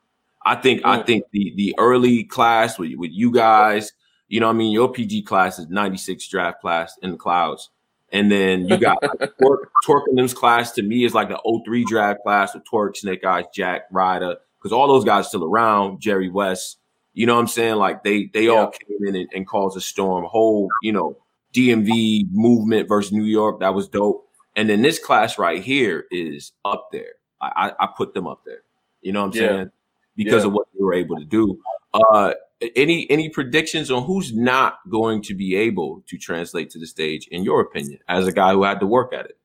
[0.44, 1.06] I think I mm.
[1.06, 3.92] think the the early class with, with you guys,
[4.28, 7.70] you know, I mean, your PG class is 96 draft class in the clouds.
[8.12, 8.98] And then you got
[9.40, 13.24] Twork and them's class to me is like the 03 draft class with Twork, Snake
[13.24, 16.78] Eyes, Jack, Ryder, because all those guys still around, Jerry West.
[17.14, 17.76] You know what I'm saying?
[17.76, 18.52] Like they they yeah.
[18.52, 20.24] all came in and, and caused a storm.
[20.24, 21.16] Whole, you know,
[21.54, 24.28] DMV movement versus New York, that was dope.
[24.56, 27.14] And then this class right here is up there.
[27.40, 28.62] I, I, I put them up there.
[29.00, 29.48] You know what I'm yeah.
[29.48, 29.70] saying?
[30.16, 30.48] Because yeah.
[30.48, 31.58] of what they were able to do.
[31.94, 32.34] Uh,
[32.76, 37.26] any any predictions on who's not going to be able to translate to the stage,
[37.30, 39.38] in your opinion, as a guy who had to work at it?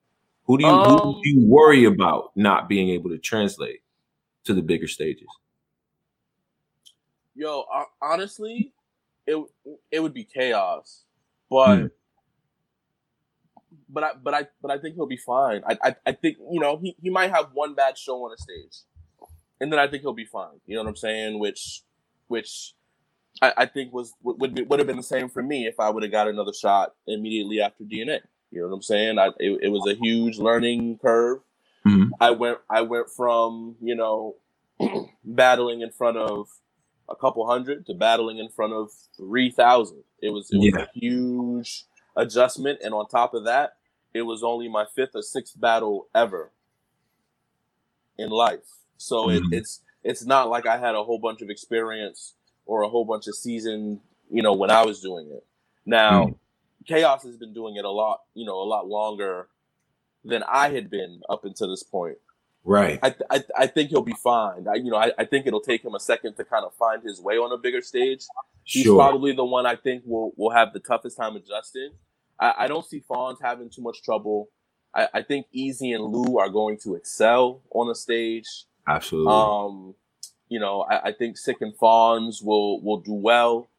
[0.45, 3.81] Who do you, um, who do you worry about not being able to translate
[4.45, 5.27] to the bigger stages?
[7.35, 7.65] Yo,
[8.01, 8.73] honestly,
[9.25, 9.43] it
[9.91, 11.03] it would be chaos,
[11.49, 11.91] but mm.
[13.89, 15.61] but I but I but I think he'll be fine.
[15.67, 18.37] I, I I think you know he he might have one bad show on a
[18.37, 18.83] stage,
[19.59, 20.61] and then I think he'll be fine.
[20.65, 21.39] You know what I'm saying?
[21.39, 21.83] Which
[22.28, 22.73] which
[23.41, 25.89] I, I think was would be, would have been the same for me if I
[25.89, 28.19] would have got another shot immediately after DNA.
[28.51, 29.19] You know what I'm saying?
[29.19, 31.39] I, it, it was a huge learning curve.
[31.86, 32.13] Mm-hmm.
[32.19, 34.36] I went I went from you know
[35.23, 36.47] battling in front of
[37.09, 40.03] a couple hundred to battling in front of three thousand.
[40.21, 40.84] It was it was yeah.
[40.84, 43.78] a huge adjustment, and on top of that,
[44.13, 46.51] it was only my fifth or sixth battle ever
[48.17, 48.59] in life.
[48.97, 49.53] So mm-hmm.
[49.53, 52.33] it, it's it's not like I had a whole bunch of experience
[52.65, 55.45] or a whole bunch of season, you know, when I was doing it.
[55.85, 56.35] Now, mm.
[56.85, 59.49] Chaos has been doing it a lot, you know, a lot longer
[60.23, 62.17] than I had been up until this point.
[62.63, 62.99] Right.
[63.01, 64.67] I, I, I think he'll be fine.
[64.67, 67.01] I, you know, I, I think it'll take him a second to kind of find
[67.01, 68.25] his way on a bigger stage.
[68.63, 68.97] He's sure.
[68.97, 71.91] probably the one I think will will have the toughest time adjusting.
[72.37, 74.49] I, I don't see Fonz having too much trouble.
[74.93, 78.65] I, I think Easy and Lou are going to excel on a stage.
[78.88, 79.33] Absolutely.
[79.33, 79.95] Um,
[80.49, 83.69] you know, I, I think Sick and Fonz will will do well,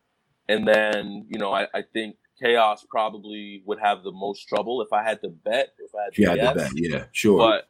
[0.49, 4.93] and then you know, I, I think Chaos probably would have the most trouble if
[4.93, 5.75] I had to bet.
[5.79, 7.39] If I had to, had to bet, yeah, sure.
[7.39, 7.69] But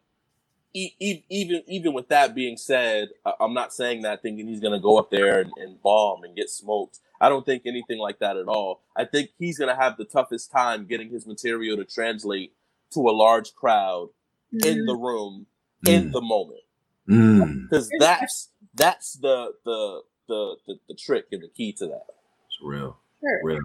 [0.74, 3.08] e- e- even even with that being said,
[3.40, 6.34] I'm not saying that thinking he's going to go up there and, and bomb and
[6.34, 6.98] get smoked.
[7.20, 8.82] I don't think anything like that at all.
[8.96, 12.52] I think he's going to have the toughest time getting his material to translate
[12.92, 14.08] to a large crowd
[14.54, 14.64] mm.
[14.64, 15.46] in the room
[15.84, 15.92] mm.
[15.92, 16.60] in the moment
[17.08, 18.00] because mm.
[18.00, 22.04] that's that's the, the the the the trick and the key to that.
[22.46, 22.98] It's real.
[23.20, 23.40] Sure.
[23.42, 23.62] Real.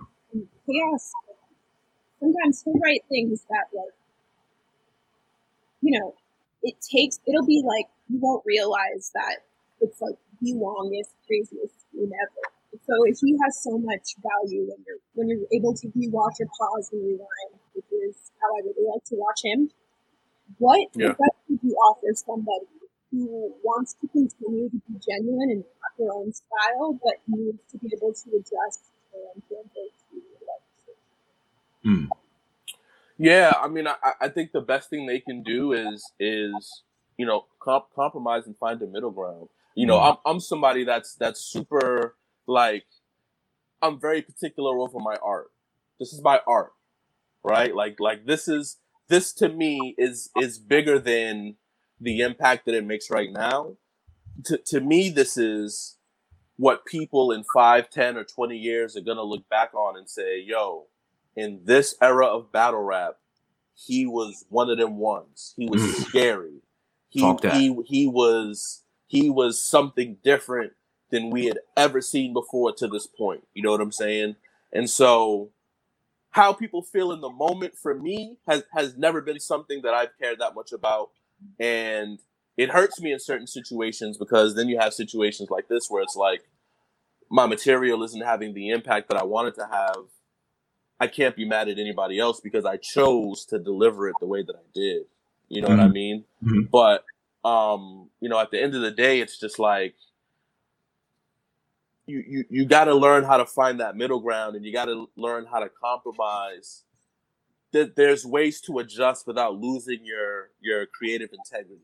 [0.66, 1.12] Chaos.
[2.20, 3.94] Sometimes he'll write things that like,
[5.82, 6.16] you know,
[6.64, 7.20] it takes.
[7.28, 9.44] It'll be like you won't realize that
[9.82, 12.80] it's like the longest, craziest scene ever.
[12.88, 16.48] So if he has so much value when you're when you're able to rewatch or
[16.58, 19.70] pause and rewind, which is how I really like to watch him.
[20.60, 21.14] What yeah.
[21.20, 22.68] would you offer somebody
[23.14, 27.78] who wants to continue to be genuine and have their own style, but needs to
[27.78, 30.18] be able to adjust and translate to
[31.84, 32.06] Hmm.
[33.18, 36.84] Yeah, I mean, I, I think the best thing they can do is is
[37.18, 39.50] you know comp- compromise and find a middle ground.
[39.76, 42.16] You know, I'm I'm somebody that's that's super
[42.48, 42.86] like
[43.82, 45.52] I'm very particular over my art.
[46.00, 46.72] This is my art,
[47.44, 47.76] right?
[47.76, 48.78] Like like this is
[49.10, 51.56] this to me is is bigger than
[52.04, 53.78] the impact that it makes right now,
[54.46, 55.98] to, to me, this is
[56.58, 60.10] what people in 5, 10, or 20 years are going to look back on and
[60.10, 60.88] say, yo,
[61.36, 63.18] in this era of battle rap,
[63.74, 65.54] he was one of them ones.
[65.58, 66.06] He was mm.
[66.06, 66.62] scary.
[67.10, 70.74] He, he, he was he was something different
[71.12, 73.46] than we had ever seen before to this point.
[73.54, 74.36] You know what I'm saying?
[74.72, 75.52] And so
[76.32, 80.18] how people feel in the moment for me has has never been something that I've
[80.20, 81.12] cared that much about
[81.60, 82.20] and
[82.58, 86.16] it hurts me in certain situations because then you have situations like this where it's
[86.16, 86.44] like
[87.30, 90.06] my material isn't having the impact that I wanted to have.
[91.00, 94.44] I can't be mad at anybody else because I chose to deliver it the way
[94.44, 95.06] that I did.
[95.50, 95.78] You know mm-hmm.
[95.78, 95.94] what I mm-hmm.
[95.94, 96.26] mean?
[96.44, 96.62] Mm-hmm.
[96.72, 97.06] But
[97.44, 99.96] um, you know, at the end of the day, it's just like
[102.06, 104.86] you you you got to learn how to find that middle ground, and you got
[104.86, 106.84] to learn how to compromise
[107.74, 111.82] that there's ways to adjust without losing your your creative integrity.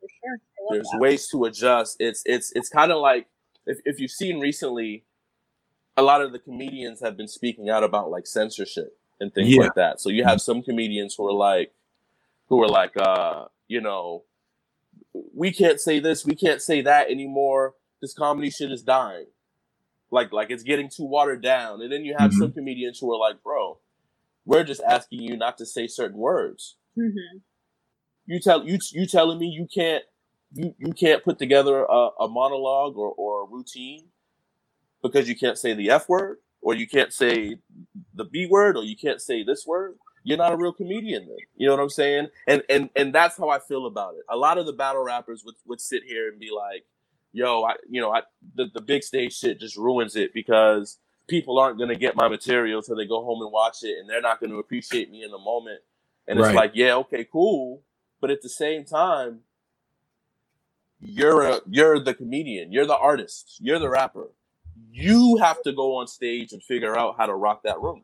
[0.00, 0.40] For sure.
[0.70, 1.00] There's that.
[1.00, 1.96] ways to adjust.
[2.00, 3.28] It's it's it's kind of like
[3.66, 5.04] if, if you've seen recently,
[5.96, 9.62] a lot of the comedians have been speaking out about like censorship and things yeah.
[9.62, 10.00] like that.
[10.00, 11.72] So you have some comedians who are like
[12.48, 14.24] who are like uh, you know,
[15.34, 17.74] we can't say this, we can't say that anymore.
[18.00, 19.26] This comedy shit is dying.
[20.10, 21.82] Like like it's getting too watered down.
[21.82, 22.40] And then you have mm-hmm.
[22.40, 23.78] some comedians who are like, bro,
[24.44, 26.76] we're just asking you not to say certain words.
[26.98, 27.38] Mm-hmm.
[28.26, 30.04] You tell you you telling me you can't
[30.52, 34.08] you, you can't put together a, a monologue or, or a routine
[35.02, 37.56] because you can't say the F word or you can't say
[38.14, 39.94] the B word or you can't say this word.
[40.24, 41.36] you're not a real comedian then.
[41.56, 42.28] You know what I'm saying?
[42.46, 44.24] And and and that's how I feel about it.
[44.28, 46.84] A lot of the battle rappers would, would sit here and be like,
[47.32, 48.22] yo, I you know, I
[48.54, 50.98] the, the big stage shit just ruins it because
[51.30, 54.20] people aren't gonna get my material till they go home and watch it and they're
[54.20, 55.80] not gonna appreciate me in the moment.
[56.28, 56.48] And right.
[56.48, 57.82] it's like, yeah, okay, cool.
[58.20, 59.40] But at the same time,
[61.00, 64.32] you're a you're the comedian, you're the artist, you're the rapper.
[64.92, 68.02] You have to go on stage and figure out how to rock that room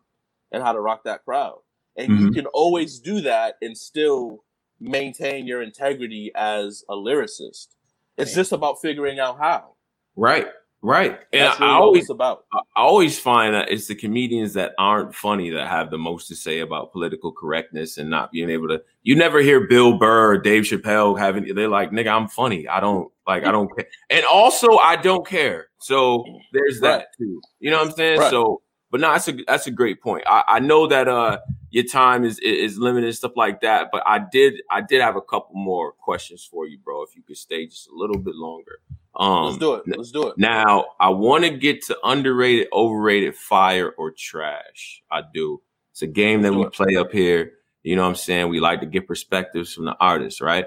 [0.53, 1.59] and how to rock that crowd.
[1.97, 2.27] And mm-hmm.
[2.27, 4.45] you can always do that and still
[4.81, 7.69] maintain your integrity as a lyricist.
[8.17, 9.75] It's just about figuring out how.
[10.15, 10.47] Right.
[10.83, 11.19] Right.
[11.33, 12.45] And That's really I always about.
[12.53, 16.37] I always find that it's the comedians that aren't funny that have the most to
[16.37, 20.39] say about political correctness and not being able to you never hear Bill Burr or
[20.39, 22.69] Dave Chappelle having they're like, nigga, I'm funny.
[22.69, 23.87] I don't like I don't care.
[24.11, 25.69] And also I don't care.
[25.79, 27.07] So there's that right.
[27.19, 27.41] too.
[27.59, 28.21] You know what I'm saying?
[28.21, 28.31] Right.
[28.31, 28.63] So
[28.97, 30.25] but no, that's a that's a great point.
[30.27, 34.21] I, I know that uh your time is is limited stuff like that, but I
[34.33, 37.03] did I did have a couple more questions for you, bro.
[37.03, 38.79] If you could stay just a little bit longer.
[39.15, 39.83] Um, Let's do it.
[39.87, 40.39] Let's do it.
[40.39, 45.03] Now I want to get to underrated, overrated, fire or trash.
[45.11, 45.61] I do.
[45.91, 46.73] It's a game that we it.
[46.73, 47.53] play up here.
[47.83, 48.49] You know what I'm saying?
[48.49, 50.65] We like to get perspectives from the artists, right?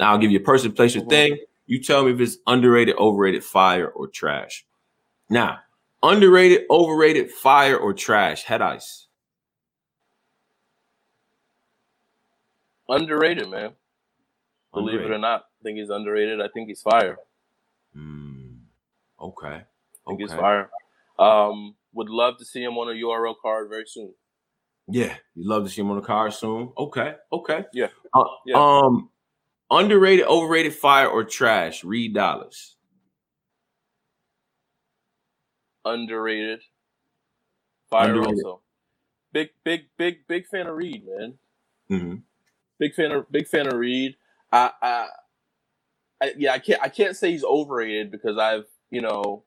[0.00, 1.10] Now I'll give you a person, place, your mm-hmm.
[1.10, 1.38] thing.
[1.66, 4.66] You tell me if it's underrated, overrated, fire, or trash.
[5.30, 5.58] Now,
[6.02, 8.44] Underrated, overrated, fire, or trash?
[8.44, 9.08] Head ice.
[12.88, 13.72] Underrated, man.
[14.72, 16.40] Believe it or not, I think he's underrated.
[16.40, 17.18] I think he's fire.
[17.96, 18.58] Mm,
[19.20, 19.46] okay.
[19.46, 19.64] I
[20.06, 20.22] think okay.
[20.22, 20.70] he's fire.
[21.18, 24.14] Um, would love to see him on a URL card very soon.
[24.88, 26.72] Yeah, you'd love to see him on a card soon.
[26.78, 27.64] Okay, okay.
[27.72, 27.88] Yeah.
[28.14, 28.56] Uh, yeah.
[28.56, 29.10] Um,
[29.70, 31.84] underrated, overrated, fire, or trash?
[31.84, 32.74] Reed Dollaz.
[35.88, 36.60] Underrated.
[37.90, 38.44] Fire underrated.
[38.44, 38.60] also.
[39.32, 41.34] Big, big, big, big fan of Reed, man.
[41.90, 42.14] Mm-hmm.
[42.78, 44.16] Big fan of big fan of Reed.
[44.52, 45.06] I, I,
[46.22, 49.44] I, yeah, I can't I can't say he's overrated because I've you know.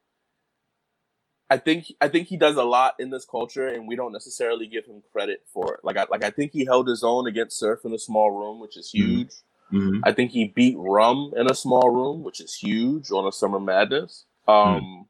[1.49, 4.67] I think I think he does a lot in this culture, and we don't necessarily
[4.67, 5.81] give him credit for it.
[5.83, 8.61] Like I like I think he held his own against Surf in a small room,
[8.61, 9.07] which is mm-hmm.
[9.07, 9.31] huge.
[9.73, 9.99] Mm-hmm.
[10.03, 13.59] I think he beat Rum in a small room, which is huge on a Summer
[13.59, 14.25] Madness.
[14.47, 15.01] Um, mm-hmm.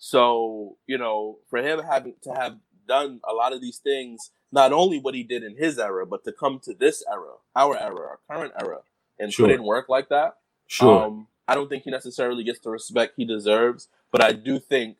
[0.00, 2.56] So, you know, for him having to have
[2.88, 6.24] done a lot of these things, not only what he did in his era, but
[6.24, 8.78] to come to this era, our era, our current era,
[9.18, 9.46] and sure.
[9.46, 10.38] put in work like that.
[10.66, 11.04] Sure.
[11.04, 14.96] Um, I don't think he necessarily gets the respect he deserves, but I do think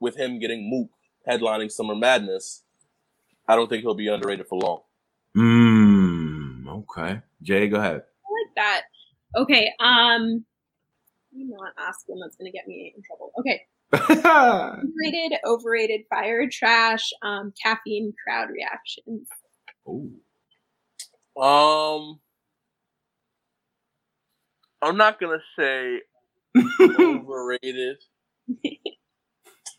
[0.00, 0.88] with him getting Mook
[1.28, 2.62] headlining Summer Madness,
[3.46, 4.80] I don't think he'll be underrated for long.
[5.34, 6.66] Hmm.
[6.66, 7.20] okay.
[7.42, 7.96] Jay, go ahead.
[8.24, 8.82] I like that.
[9.36, 9.70] Okay.
[9.78, 10.46] Um,
[11.30, 13.32] you not ask one that's going to get me in trouble.
[13.38, 13.66] Okay.
[13.92, 19.26] Underrated, overrated, fire, trash, um, caffeine, crowd reactions.
[19.88, 20.12] Ooh.
[21.40, 22.20] Um,
[24.82, 26.00] I'm not gonna say
[26.80, 27.96] overrated.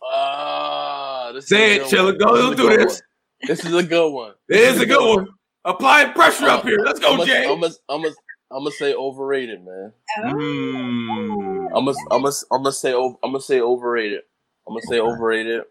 [0.04, 2.18] Ah, uh, say it, Chilla.
[2.18, 3.02] Go do this.
[3.02, 3.48] One.
[3.48, 4.34] This is a good one.
[4.50, 5.26] It is a good one.
[5.26, 5.28] one.
[5.64, 6.80] Applying pressure up here.
[6.84, 7.44] Let's go, I'm Jay.
[7.44, 8.16] I'm gonna, I'm gonna,
[8.52, 9.94] I'm gonna say overrated, man.
[10.18, 10.34] Oh.
[10.34, 11.51] Mm.
[11.76, 14.22] I'm gonna I'm gonna I'm gonna say I'm gonna say overrated.
[14.68, 15.12] I'm gonna say okay.
[15.12, 15.64] overrated.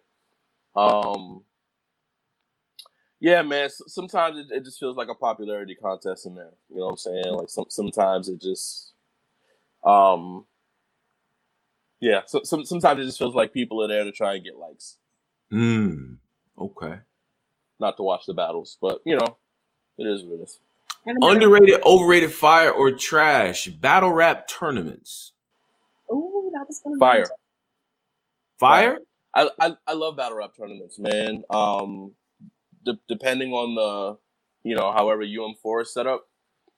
[0.75, 1.43] Um,
[3.21, 3.69] yeah, man.
[3.87, 6.53] Sometimes it, it, just feels like a popularity contest in there.
[6.71, 7.35] You know what I'm saying?
[7.35, 8.93] Like some sometimes it just,
[9.85, 10.47] um,
[12.01, 12.23] yeah.
[12.27, 14.97] So some sometimes it just feels like people are there to try and get likes.
[15.51, 16.15] Hmm.
[16.59, 16.99] Okay.
[17.79, 19.37] Not to watch the battles, but you know,
[19.99, 20.59] it is what it is.
[21.07, 25.33] Underrated, overrated, fire or trash battle rap tournaments.
[26.85, 27.27] That was fire.
[28.59, 28.99] Fire.
[29.35, 31.45] I, I I love battle rap tournaments, man.
[31.51, 32.12] Um,
[32.85, 36.27] de- depending on the, you know, however UM4 is set up,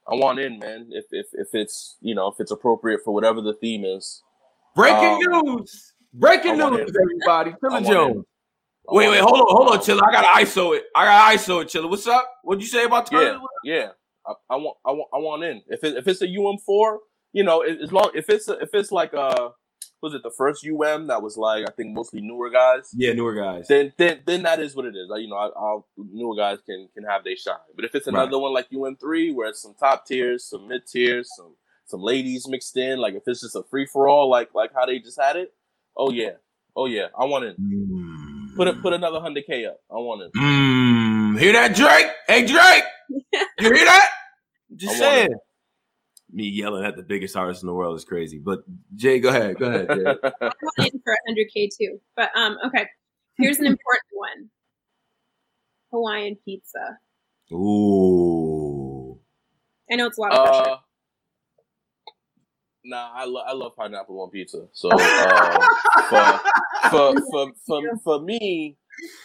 [0.07, 0.89] I want in, man.
[0.91, 4.23] If if if it's you know if it's appropriate for whatever the theme is.
[4.75, 5.95] Breaking um, news!
[6.15, 6.95] Breaking news, in.
[7.01, 7.53] everybody.
[7.63, 8.25] Chilla Jones.
[8.89, 10.01] Wait, wait, hold on, hold on, Chilla.
[10.07, 10.85] I gotta ISO it.
[10.95, 11.89] I gotta ISO it, Chilla.
[11.89, 12.29] What's up?
[12.43, 13.89] What'd you say about the Yeah, yeah.
[14.27, 15.63] I, I, want, I want, I want in.
[15.69, 17.01] If it, if it's a UM four,
[17.33, 19.51] you know, as long if it's a, if it's like a
[20.03, 22.91] was it the first UM that was like I think mostly newer guys.
[22.93, 23.69] Yeah, newer guys.
[23.69, 25.09] Then then then that is what it is.
[25.09, 27.55] Like, you know, I, will newer guys can can have their shine.
[27.75, 28.43] But if it's another right.
[28.43, 31.55] one like UM three, where it's some top tiers, some mid tiers, some
[31.87, 34.87] some ladies mixed in, like if it's just a free for all, like like how
[34.87, 35.55] they just had it.
[35.97, 36.33] Oh yeah,
[36.75, 37.61] oh yeah, I want it.
[37.61, 38.57] Mm.
[38.57, 39.81] Put it put another hundred k up.
[39.91, 40.33] I want it.
[40.35, 41.39] Mm.
[41.39, 42.11] Hear that, Drake?
[42.27, 44.09] Hey Drake, you hear that?
[44.75, 45.31] Just saying.
[45.31, 45.39] It
[46.33, 48.39] me yelling at the biggest artist in the world is crazy.
[48.39, 48.61] But
[48.97, 49.59] Jay, go ahead.
[49.59, 50.31] Go ahead, Jay.
[50.41, 52.01] I'm in for 100K too.
[52.17, 52.87] But um, okay.
[53.39, 54.51] Here's an important one
[55.91, 56.99] Hawaiian pizza.
[57.53, 59.19] Ooh.
[59.91, 60.71] I know it's a lot of pressure.
[60.71, 60.77] Uh,
[62.85, 64.67] nah, I, lo- I love pineapple on pizza.
[64.73, 65.59] So uh,
[66.09, 66.41] for,
[66.91, 68.77] for, for, for, for me,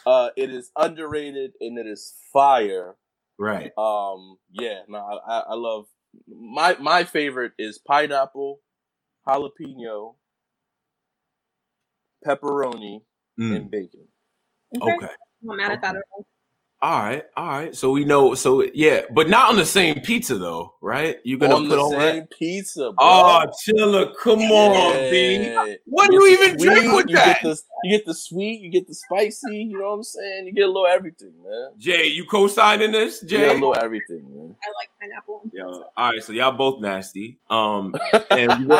[0.05, 2.95] uh, it is underrated and it is fire.
[3.39, 3.71] Right.
[3.77, 4.37] Um.
[4.51, 4.81] Yeah.
[4.87, 5.85] No, I, I love
[6.27, 8.61] my my favorite is pineapple,
[9.27, 10.15] jalapeno,
[12.25, 13.01] pepperoni,
[13.39, 13.55] mm.
[13.55, 14.07] and bacon.
[14.75, 14.95] Okay.
[14.95, 15.13] okay.
[15.49, 16.01] I'm mad at that at
[16.81, 16.91] all.
[16.91, 17.75] All right, all right.
[17.75, 18.35] So we know.
[18.35, 21.17] So yeah, but not on the same pizza though, right?
[21.23, 22.31] You're gonna on put the on same that?
[22.31, 22.91] pizza.
[22.91, 22.95] Bro.
[22.99, 25.09] Oh, Chilla, come on, yeah.
[25.09, 25.77] B.
[25.85, 27.41] What do you even sweet, drink with you that?
[27.41, 29.57] Get the, you get the sweet, you get the spicy.
[29.63, 30.47] You know what I'm saying?
[30.47, 31.71] You get a little everything, man.
[31.77, 33.21] Jay, you co-signing this?
[33.21, 34.55] Jay, you get a little everything, man.
[34.63, 35.41] I like pineapple.
[35.53, 35.63] Yeah.
[35.63, 37.39] All right, so y'all both nasty.
[37.49, 37.95] Um,
[38.31, 38.71] and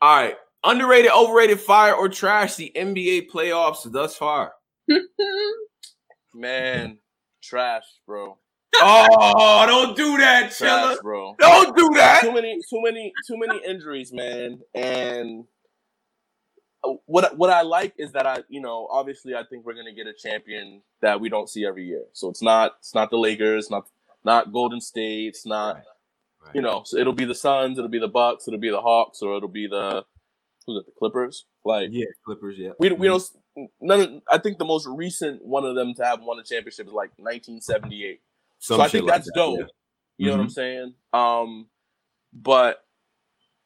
[0.00, 0.36] all right.
[0.68, 4.52] Underrated, overrated, fire or trash the NBA playoffs thus far?
[6.34, 6.98] Man,
[7.42, 8.36] trash, bro.
[8.74, 10.88] Oh, don't do that, Chilla.
[10.88, 11.34] Trash, bro.
[11.38, 12.20] Don't do that.
[12.20, 14.60] Too many, too many, too many injuries, man.
[14.74, 15.44] And
[17.06, 20.06] what what I like is that I, you know, obviously I think we're gonna get
[20.06, 22.04] a champion that we don't see every year.
[22.12, 23.88] So it's not it's not the Lakers, not
[24.22, 25.84] not Golden State, it's not right.
[26.44, 26.54] Right.
[26.54, 29.22] you know, so it'll be the Suns, it'll be the Bucks, it'll be the Hawks,
[29.22, 30.04] or it'll be the
[30.68, 31.46] who's it, the Clippers?
[31.64, 32.56] Like yeah, Clippers.
[32.58, 33.22] Yeah, we we don't
[33.80, 34.00] none.
[34.00, 36.92] Of, I think the most recent one of them to have won a championship is
[36.92, 38.20] like 1978.
[38.58, 39.58] Some so I think that's that, dope.
[39.58, 39.66] Yeah.
[40.18, 40.38] You know mm-hmm.
[40.38, 40.52] what I'm mm-hmm.
[40.52, 40.94] saying?
[41.12, 41.66] Um,
[42.32, 42.84] but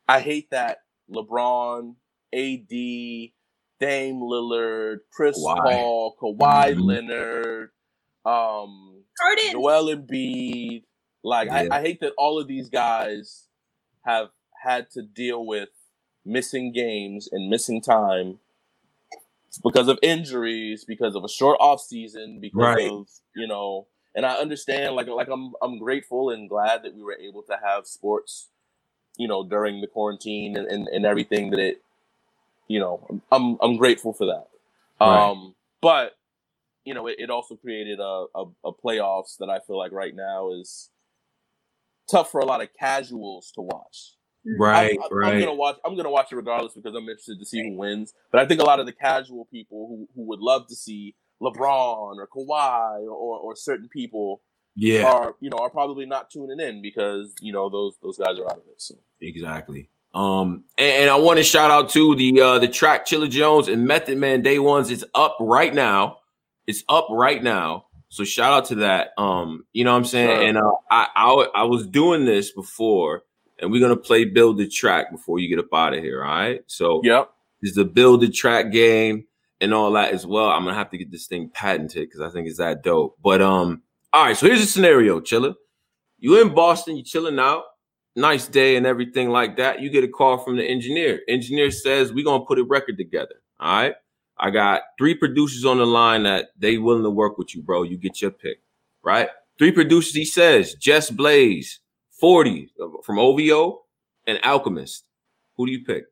[0.09, 0.79] I hate that
[1.11, 1.95] LeBron,
[2.33, 5.57] AD, Dame Lillard, Chris Kawhi.
[5.57, 6.81] Paul, Kawhi mm-hmm.
[6.81, 7.71] Leonard,
[8.25, 9.53] um, Jordan.
[9.53, 10.85] Joel Embiid.
[11.25, 11.69] Like yeah.
[11.71, 13.47] I, I hate that all of these guys
[14.05, 14.29] have
[14.63, 15.69] had to deal with
[16.25, 18.39] missing games and missing time
[19.63, 22.91] because of injuries, because of a short off season, because right.
[22.91, 23.87] of you know.
[24.15, 27.59] And I understand, like, like I'm, I'm grateful and glad that we were able to
[27.65, 28.51] have sports,
[29.17, 31.83] you know, during the quarantine and, and, and everything that it,
[32.69, 34.49] you know, I'm, I'm grateful for that.
[35.01, 35.31] Right.
[35.31, 36.19] Um, but
[36.85, 40.15] you know, it, it also created a, a, a playoffs that I feel like right
[40.15, 40.91] now is
[42.07, 44.17] tough for a lot of casuals to watch.
[44.45, 45.35] Right, I, I, right.
[45.35, 45.77] I'm gonna watch.
[45.85, 48.13] I'm gonna watch it regardless because I'm interested to see who wins.
[48.33, 51.15] But I think a lot of the casual people who, who would love to see
[51.41, 54.43] LeBron or Kawhi or, or certain people,
[54.75, 58.39] yeah, are you know are probably not tuning in because you know those those guys
[58.39, 58.81] are out of it.
[58.81, 59.91] So exactly.
[60.15, 63.69] Um, and, and I want to shout out to the uh the track Chilla Jones
[63.69, 64.91] and Method Man Day Ones.
[64.91, 66.19] It's up right now.
[66.67, 67.87] It's up right now.
[68.09, 69.13] So shout out to that.
[69.17, 70.37] Um, you know what I'm saying?
[70.37, 70.43] Sure.
[70.43, 73.23] And uh, I, I I was doing this before
[73.63, 76.25] and we're gonna play build the track before you get up out of here.
[76.25, 76.61] All right.
[76.67, 77.31] So yep,
[77.63, 79.25] is the build the track game
[79.61, 80.51] and all that as well.
[80.51, 83.17] I'm gonna have to get this thing patented because I think it's that dope.
[83.23, 83.83] But um,
[84.13, 84.37] all right.
[84.37, 85.55] So here's a scenario, Chilla.
[86.19, 87.65] You in Boston, you chilling out,
[88.17, 89.81] nice day and everything like that.
[89.81, 91.21] You get a call from the engineer.
[91.29, 93.37] Engineer says we're gonna put a record together.
[93.61, 93.95] All right.
[94.39, 97.85] I got three producers on the line that they willing to work with you, bro.
[97.85, 98.61] You get your pick,
[99.05, 99.29] right?
[99.57, 100.15] Three producers.
[100.15, 101.79] He says Just Blaze,
[102.23, 102.71] 40
[103.03, 103.83] from OVO
[104.29, 105.07] and Alchemist.
[105.57, 106.05] Who do you pick?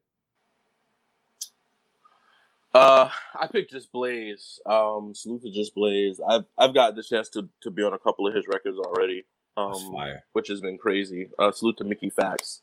[2.75, 3.09] Uh,
[3.41, 4.59] I picked Just Blaze.
[4.67, 6.21] Um, salute to Just Blaze.
[6.29, 9.25] I've I've got the chance to, to be on a couple of his records already.
[9.57, 9.95] Um,
[10.33, 11.29] which has been crazy.
[11.39, 12.63] Uh, salute to Mickey Factz.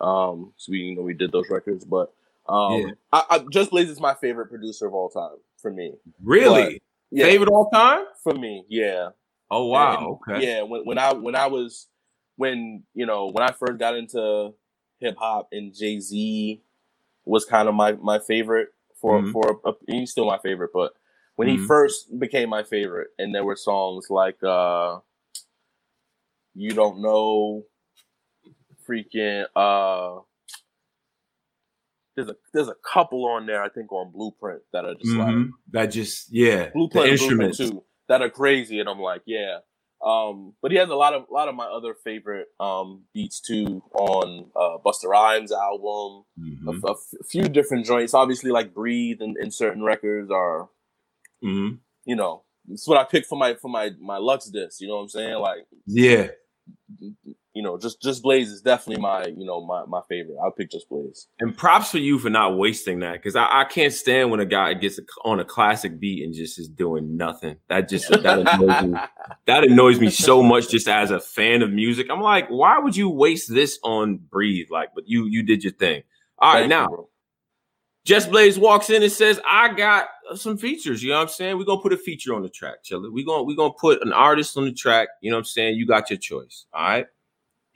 [0.00, 2.14] Um, so we you know we did those records, but
[2.48, 2.90] um, yeah.
[3.12, 5.92] I, I, Just Blaze is my favorite producer of all time for me.
[6.24, 8.64] Really, but, yeah, favorite all time for me.
[8.70, 9.10] Yeah.
[9.50, 9.98] Oh wow.
[9.98, 10.46] And, okay.
[10.46, 10.62] Yeah.
[10.62, 11.87] When when I when I was
[12.38, 14.54] when you know when I first got into
[15.00, 16.62] hip hop and Jay Z
[17.24, 18.68] was kind of my my favorite
[19.00, 19.32] for mm-hmm.
[19.32, 20.92] for a, he's still my favorite, but
[21.34, 21.62] when mm-hmm.
[21.62, 24.98] he first became my favorite, and there were songs like uh,
[26.54, 27.64] "You Don't Know,"
[28.88, 30.20] freaking uh,
[32.14, 35.40] there's a there's a couple on there I think on Blueprint that are just mm-hmm.
[35.42, 39.22] like that just yeah Blueprint the instruments Blueprint too that are crazy, and I'm like
[39.26, 39.58] yeah
[40.04, 43.40] um, but he has a lot of a lot of my other favorite um, beats
[43.40, 46.24] too on uh, Busta Rhymes album.
[46.38, 46.68] Mm-hmm.
[46.68, 50.68] A, a f- few different joints, obviously like Breathe and, and certain records are,
[51.44, 51.76] mm-hmm.
[52.04, 54.80] you know, it's what I picked for my for my my Lux disc.
[54.80, 55.38] You know what I'm saying?
[55.38, 56.28] Like, yeah,
[57.58, 60.36] you know, just Just Blaze is definitely my you know my my favorite.
[60.40, 61.26] I'll pick Just Blaze.
[61.40, 64.46] And props for you for not wasting that because I, I can't stand when a
[64.46, 67.56] guy gets a, on a classic beat and just is doing nothing.
[67.68, 68.98] That just that annoys me.
[69.46, 70.68] That annoys me so much.
[70.68, 74.68] Just as a fan of music, I'm like, why would you waste this on Breathe?
[74.70, 76.04] Like, but you you did your thing.
[76.38, 76.88] All right, Thank now.
[76.90, 77.08] You,
[78.04, 80.06] Just Blaze walks in and says, I got
[80.36, 81.02] some features.
[81.02, 81.58] You know what I'm saying?
[81.58, 83.12] We're gonna put a feature on the track, Chilla.
[83.12, 85.08] We're gonna we're gonna put an artist on the track.
[85.22, 85.76] You know what I'm saying?
[85.76, 86.66] You got your choice.
[86.72, 87.06] All right.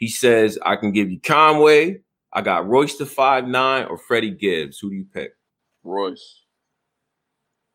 [0.03, 2.00] He says, I can give you Conway,
[2.32, 4.80] I got Royce the five nine or Freddie Gibbs.
[4.80, 5.30] Who do you pick?
[5.84, 6.40] Royce.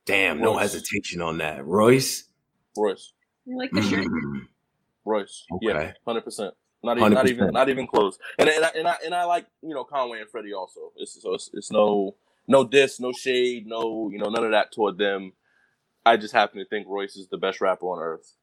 [0.05, 0.43] Damn, Royce.
[0.43, 1.65] no hesitation on that.
[1.65, 2.25] Royce.
[2.77, 3.13] Royce.
[3.45, 4.03] You like the shirt?
[4.03, 4.39] Mm-hmm.
[5.05, 5.45] Royce.
[5.53, 5.67] Okay.
[5.67, 6.53] Yeah, hundred percent.
[6.83, 7.15] Not even, 100%.
[7.15, 8.19] not even, not even close.
[8.37, 10.91] And and I, and I, and I like you know Conway and Freddie also.
[10.97, 14.73] It's so it's, it's no no diss, no shade, no you know none of that
[14.73, 15.31] toward them.
[16.05, 18.33] I just happen to think Royce is the best rapper on earth.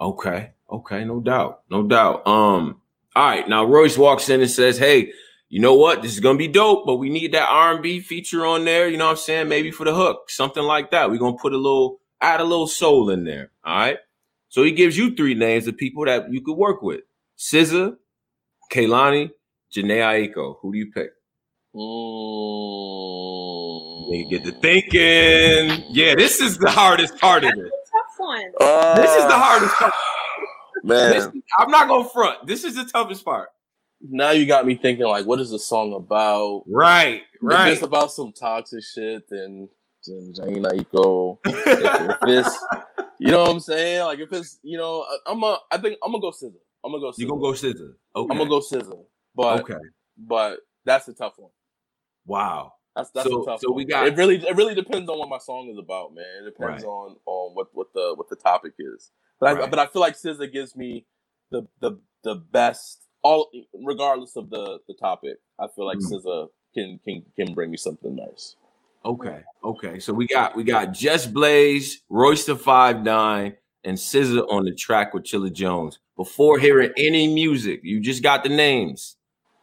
[0.00, 2.24] Okay, okay, no doubt, no doubt.
[2.28, 2.80] Um,
[3.16, 5.12] all right, now Royce walks in and says, "Hey,
[5.48, 6.02] you know what?
[6.02, 8.88] This is gonna be dope, but we need that R&B feature on there.
[8.88, 9.48] You know what I'm saying?
[9.48, 11.10] Maybe for the hook, something like that.
[11.10, 13.52] We're gonna put a little, add a little soul in there.
[13.64, 13.98] All right.
[14.48, 17.02] So he gives you three names of people that you could work with:
[17.38, 17.96] SZA,
[18.72, 19.30] Kehlani,
[19.72, 20.56] Jhené Aiko.
[20.60, 21.10] Who do you pick?
[21.74, 22.64] Mm.
[24.10, 25.84] You get to thinking.
[25.90, 27.56] Yeah, this is the hardest part of it.
[27.56, 28.52] Tough one.
[28.60, 29.92] Uh, this is the hardest part.
[30.84, 31.28] Man, this,
[31.58, 32.46] I'm not gonna front.
[32.46, 33.48] This is the toughest part
[34.08, 36.64] now you got me thinking like, what is the song about?
[36.66, 37.68] Right, right.
[37.68, 39.68] If it's about some toxic shit, then
[40.06, 41.38] Jhené Aiko.
[41.44, 42.66] if, if it's,
[43.18, 44.04] you know what I'm saying?
[44.04, 46.52] Like if it's, you know, I'm a, I think I'm gonna go SZA.
[46.84, 47.12] I'm gonna go.
[47.16, 47.94] You gonna go SZA?
[48.16, 48.32] Okay.
[48.32, 49.04] I'm gonna go SZA.
[49.34, 49.78] But okay,
[50.18, 51.50] but that's a tough one.
[52.26, 52.74] Wow.
[52.94, 53.60] That's that's so, a tough.
[53.60, 53.78] So one.
[53.78, 54.16] we got it.
[54.16, 56.24] Really, it really depends on what my song is about, man.
[56.42, 56.88] It depends right.
[56.88, 59.10] on on what what the what the topic is.
[59.40, 59.64] But right.
[59.64, 61.06] I, but I feel like SZA gives me
[61.50, 63.50] the the the best all
[63.84, 66.28] regardless of the the topic, I feel like mm-hmm.
[66.28, 68.56] SZA can can can bring me something nice.
[69.04, 69.98] Okay, okay.
[69.98, 74.74] So we got we got Just Blaze, Royce the Five Nine, and SZA on the
[74.74, 75.98] track with Chilla Jones.
[76.16, 79.16] Before hearing any music, you just got the names.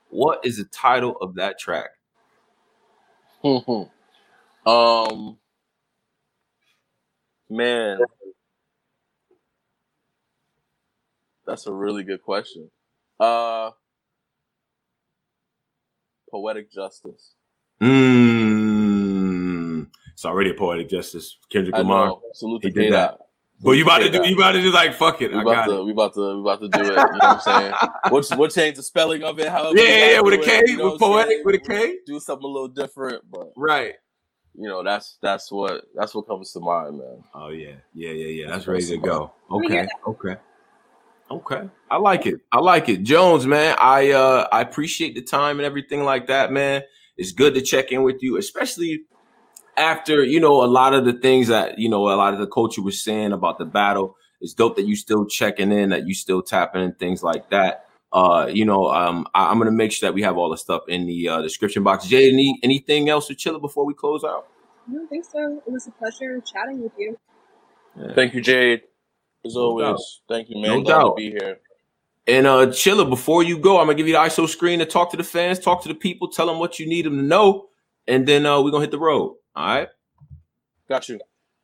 [0.10, 1.92] What is the title of that track?
[4.66, 5.38] um,
[7.50, 8.00] man,
[11.52, 12.72] that's a really good question.
[13.20, 13.72] Uh,
[16.30, 17.34] poetic justice.
[17.84, 18.68] Mm,
[20.14, 21.38] it's already a poetic justice.
[21.52, 22.18] Kendrick Lamar.
[22.34, 23.20] Salute he did that.
[23.64, 24.26] But you about to do?
[24.28, 25.32] You about to do like fuck it?
[25.32, 25.84] We about to, it.
[25.84, 26.88] we about to, we about to do it.
[26.88, 27.74] You know what I'm saying?
[28.10, 29.50] We'll, we'll change the spelling of it.
[29.50, 31.98] However, yeah, yeah, yeah with a K, it, you know with poetic, with a K.
[32.08, 33.94] Do something a little different, but right.
[34.56, 37.24] You know, that's that's what that's what comes to mind, man.
[37.36, 38.48] Oh yeah, yeah, yeah, yeah.
[38.48, 39.32] That's, that's ready to go.
[39.52, 40.38] Okay, okay.
[41.32, 41.70] Okay.
[41.90, 42.42] I like it.
[42.52, 43.04] I like it.
[43.04, 46.84] Jones, man, I uh I appreciate the time and everything like that, man.
[47.18, 49.02] It's good to check in with you, especially
[49.78, 52.48] after, you know, a lot of the things that, you know, a lot of the
[52.48, 54.16] culture was saying about the battle.
[54.42, 57.86] It's dope that you still checking in, that you still tapping and things like that.
[58.12, 60.84] Uh, you know, um, I, am gonna make sure that we have all the stuff
[60.90, 62.08] in the uh, description box.
[62.08, 64.48] Jay, any anything else to chill before we close out?
[64.90, 65.62] I don't think so.
[65.66, 67.18] It was a pleasure chatting with you.
[67.98, 68.14] Yeah.
[68.14, 68.82] Thank you, Jade.
[69.46, 70.00] As always, doubt.
[70.30, 70.70] thank you, man.
[70.72, 71.10] No Glad doubt.
[71.10, 71.60] to be here.
[72.28, 75.10] And uh Chilla, before you go, I'm gonna give you the ISO screen to talk
[75.12, 77.68] to the fans, talk to the people, tell them what you need them to know,
[78.08, 79.38] and then uh we're gonna hit the road.
[79.56, 79.90] All right.
[80.88, 81.20] Got you.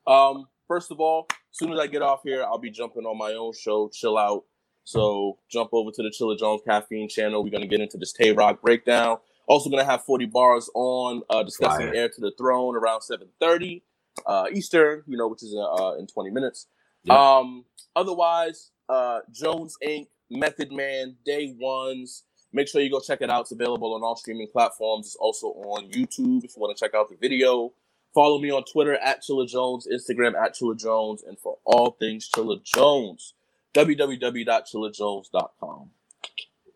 [0.07, 3.17] Um, first of all, as soon as I get off here, I'll be jumping on
[3.17, 4.45] my own show, chill out.
[4.83, 7.43] So jump over to the Chilla Jones Caffeine channel.
[7.43, 9.17] We're gonna get into this Tay Roc breakdown.
[9.45, 11.95] Also gonna have 40 bars on uh discussing Fire.
[11.95, 13.83] Heir to the Throne around 7:30
[14.25, 16.67] uh Eastern, you know, which is uh in 20 minutes.
[17.09, 22.23] Um, otherwise, uh, Jones Inc., Method Man, Day Ones.
[22.53, 23.41] Make sure you go check it out.
[23.41, 25.05] It's available on all streaming platforms.
[25.07, 27.71] It's also on YouTube if you want to check out the video.
[28.13, 32.29] Follow me on Twitter at Chilla Jones, Instagram at Chilla Jones, and for all things
[32.33, 33.33] Chilla Jones,
[33.75, 35.89] www.chillajones.com.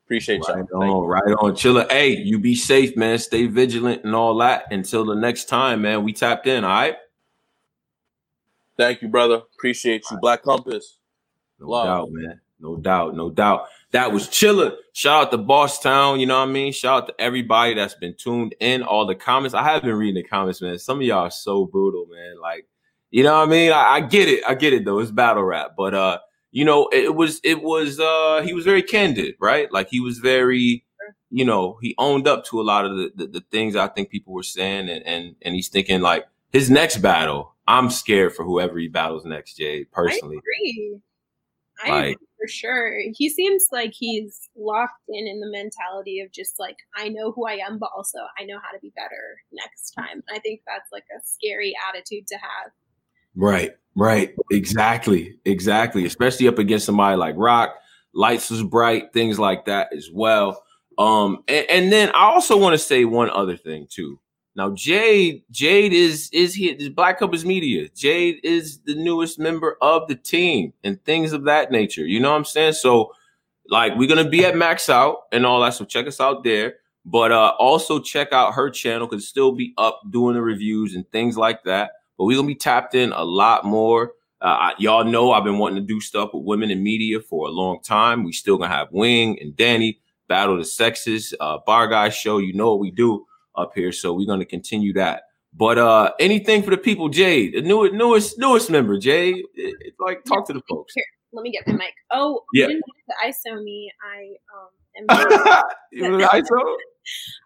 [0.05, 1.03] Appreciate right y'all.
[1.03, 1.89] On, right on, Chilla.
[1.89, 3.17] Hey, you be safe, man.
[3.17, 4.65] Stay vigilant and all that.
[4.69, 6.03] Until the next time, man.
[6.03, 6.65] We tapped in.
[6.65, 6.97] All right.
[8.81, 9.43] Thank you, brother.
[9.55, 10.17] Appreciate you.
[10.19, 10.97] Black Compass.
[11.59, 11.85] No Love.
[11.85, 12.41] doubt, man.
[12.59, 13.15] No doubt.
[13.15, 13.67] No doubt.
[13.91, 14.75] That was chilling.
[14.93, 16.19] Shout out to Boss Town.
[16.19, 16.73] You know what I mean?
[16.73, 18.81] Shout out to everybody that's been tuned in.
[18.81, 19.53] All the comments.
[19.53, 20.79] I have been reading the comments, man.
[20.79, 22.41] Some of y'all are so brutal, man.
[22.41, 22.65] Like,
[23.11, 23.71] you know what I mean?
[23.71, 24.43] I, I get it.
[24.47, 24.97] I get it though.
[24.97, 25.73] It's battle rap.
[25.77, 26.17] But uh,
[26.51, 29.71] you know, it was it was uh he was very candid, right?
[29.71, 30.85] Like he was very
[31.29, 34.09] you know, he owned up to a lot of the, the, the things I think
[34.09, 38.43] people were saying and, and and he's thinking like his next battle, I'm scared for
[38.43, 40.35] whoever he battles next, Jay, personally.
[40.35, 40.99] I agree.
[41.85, 42.99] I like, agree for sure.
[43.13, 47.47] He seems like he's locked in in the mentality of just like, I know who
[47.47, 50.21] I am, but also I know how to be better next time.
[50.29, 52.73] I think that's like a scary attitude to have.
[53.35, 54.35] Right, right.
[54.51, 56.05] Exactly, exactly.
[56.05, 57.73] Especially up against somebody like Roc,
[58.13, 60.61] lights is bright, things like that as well.
[60.97, 64.19] Um, and, and then I also want to say one other thing too.
[64.55, 66.75] Now Jade, Jade is is here.
[66.91, 67.87] Black Compass Media.
[67.95, 72.05] Jade is the newest member of the team and things of that nature.
[72.05, 72.73] You know what I'm saying?
[72.73, 73.13] So,
[73.69, 75.75] like, we're gonna be at Max Out and all that.
[75.75, 76.75] So check us out there.
[77.05, 81.09] But uh also check out her channel because still be up doing the reviews and
[81.11, 81.91] things like that.
[82.17, 84.11] But we're gonna be tapped in a lot more.
[84.41, 87.51] Uh, y'all know I've been wanting to do stuff with women in media for a
[87.51, 88.23] long time.
[88.23, 92.37] We still gonna have Wing and Danny battle the sexes, uh, bar guy show.
[92.37, 93.25] You know what we do
[93.55, 93.91] up here.
[93.91, 95.23] So we're going to continue that.
[95.53, 99.43] But uh anything for the people, Jade, the newest newest newest member, Jade.
[99.53, 100.93] It, like talk to the folks.
[100.95, 101.93] Here, let me get my mic.
[102.09, 102.67] Oh, yeah.
[102.67, 102.81] You
[103.25, 103.91] ISO me.
[104.01, 105.67] I um am
[106.29, 106.75] ISO?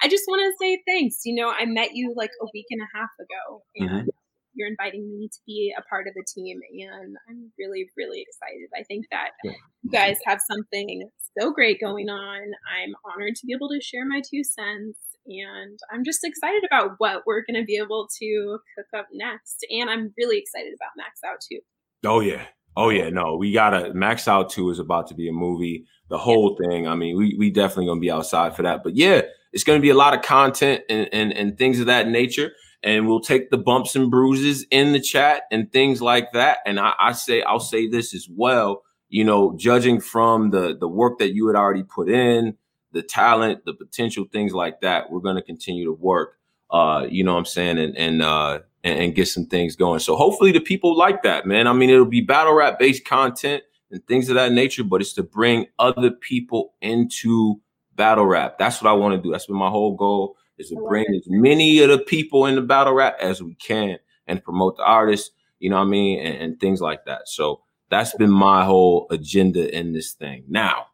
[0.01, 1.22] I just want to say thanks.
[1.26, 4.10] You know, I met you like a week and a half ago, and mm-hmm.
[4.53, 8.70] you're inviting me to be a part of the team, and I'm really, really excited.
[8.76, 9.53] I think that yeah.
[9.82, 12.41] you guys have something so great going on.
[12.41, 14.97] I'm honored to be able to share my two cents
[15.28, 19.65] and I'm just excited about what we're going to be able to cook up next.
[19.69, 21.59] And I'm really excited about Max Out too.
[22.05, 22.45] Oh yeah,
[22.78, 23.05] oh yeah.
[23.05, 23.09] Oh.
[23.09, 25.86] No, we gotta Max Out Two is about to be a movie.
[26.09, 26.88] The whole thing.
[26.88, 28.84] I mean, we we definitely gonna be outside for that.
[28.84, 29.21] But yeah,
[29.51, 32.51] it's gonna be a lot of content and and, and things of that nature.
[32.84, 36.59] And we'll take the bumps and bruises in the chat and things like that.
[36.67, 38.84] And I, I say I'll say this as well.
[39.09, 42.57] You know, judging from the the work that you had already put in,
[42.96, 46.39] the talent, the potential, things like that, we're going to continue to work.
[46.72, 50.00] Uh, you know what I'm saying, and and uh, and, get some things going.
[50.00, 51.68] So hopefully the people like that, man.
[51.68, 55.14] I mean, it'll be battle rap based content and things of that nature, but it's
[55.14, 57.62] to bring other people into
[57.96, 58.58] battle rap.
[58.58, 59.32] That's what I want to do.
[59.32, 62.62] That's been my whole goal is to bring as many of the people in the
[62.62, 66.36] battle rap as we can and promote the artists, you know what I mean, and,
[66.38, 67.28] and things like that.
[67.28, 70.46] So that's been my whole agenda in this thing.
[70.48, 70.88] Now,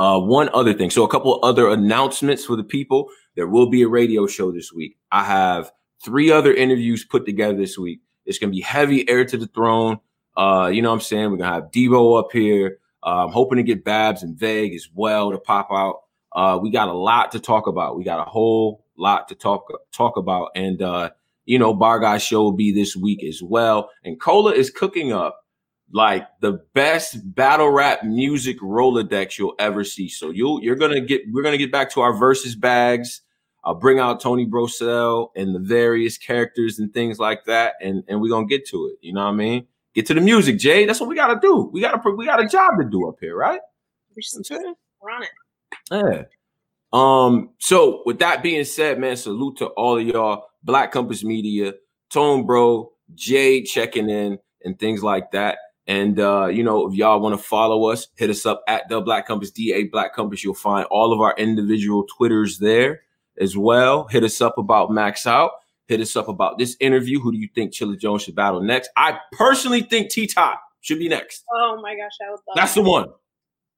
[0.00, 0.88] uh, one other thing.
[0.88, 3.10] So a couple other announcements for the people.
[3.36, 4.96] There will be a radio show this week.
[5.12, 5.70] I have
[6.02, 8.00] three other interviews put together this week.
[8.24, 9.98] It's going to be heavy Heir to the Throne.
[10.38, 11.30] Uh, you know what I'm saying?
[11.30, 12.78] We're going to have Debo up here.
[13.04, 16.00] Uh, I'm hoping to get Babs and Vague as well to pop out.
[16.34, 17.98] Uh, we got a lot to talk about.
[17.98, 20.48] We got a whole lot to talk talk about.
[20.54, 21.10] And uh,
[21.44, 23.90] you know, Bar Guy show will be this week as well.
[24.02, 25.39] And Cola is cooking up
[25.92, 30.08] like the best battle rap music Rolodex you'll ever see.
[30.08, 33.22] So you'll you're gonna get we're gonna get back to our versus bags.
[33.62, 38.20] I'll bring out Tony Brosell and the various characters and things like that, and and
[38.20, 38.98] we're gonna get to it.
[39.04, 39.66] You know what I mean?
[39.94, 40.86] Get to the music, Jay.
[40.86, 41.68] That's what we gotta do.
[41.72, 43.60] We gotta we got a job to do up here, right?
[45.00, 45.30] We're on it.
[45.90, 46.22] Yeah.
[46.92, 47.50] Um.
[47.58, 50.46] So with that being said, man, salute to all of y'all.
[50.62, 51.72] Black Compass Media,
[52.10, 55.58] Tone Bro, Jay checking in, and things like that.
[55.90, 59.00] And uh, you know, if y'all want to follow us, hit us up at the
[59.00, 60.44] Black Compass, DA Black Compass.
[60.44, 63.00] You'll find all of our individual Twitters there
[63.40, 64.06] as well.
[64.06, 65.50] Hit us up about Max Out.
[65.88, 67.18] Hit us up about this interview.
[67.18, 68.88] Who do you think Chilla Jones should battle next?
[68.96, 71.42] I personally think T Top should be next.
[71.52, 72.84] Oh my gosh, I would love That's that.
[72.84, 73.08] the one.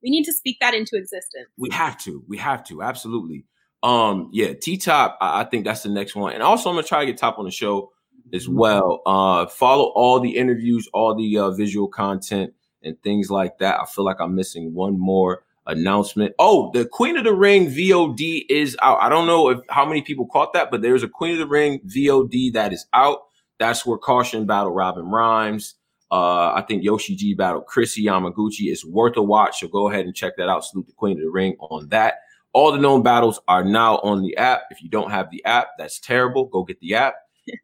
[0.02, 1.48] We need to speak that into existence.
[1.56, 2.22] We have to.
[2.28, 2.82] We have to.
[2.82, 3.46] Absolutely.
[3.82, 6.34] Um, yeah, T Top, I, I think that's the next one.
[6.34, 7.90] And also I'm gonna try to get Top on the show
[8.32, 9.02] as well.
[9.06, 12.52] Uh, follow all the interviews, all the uh, visual content,
[12.82, 13.80] and things like that.
[13.80, 16.34] I feel like I'm missing one more announcement.
[16.38, 18.98] Oh, the Queen of the Ring VOD is out.
[19.00, 21.46] I don't know if how many people caught that, but there's a Queen of the
[21.46, 23.20] Ring VOD that is out.
[23.58, 25.74] That's where Caution battle Robin Rhymes.
[26.10, 28.70] Uh, I think Yoshi G battle Chrissy Yamaguchi.
[28.70, 29.60] It's worth a watch.
[29.60, 30.64] So go ahead and check that out.
[30.64, 32.16] Salute the Queen of the Ring on that.
[32.52, 34.64] All the known battles are now on the app.
[34.70, 36.46] If you don't have the app, that's terrible.
[36.46, 37.14] Go get the app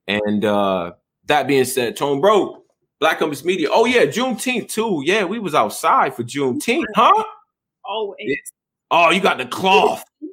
[0.06, 0.92] and uh
[1.26, 2.62] that being said, Tone Bro,
[3.00, 3.68] Black Compass Media.
[3.70, 5.02] Oh yeah, Juneteenth too.
[5.04, 7.24] Yeah, we was outside for Juneteenth, huh?
[7.84, 8.38] Always.
[8.90, 10.04] Oh, you got the cloth.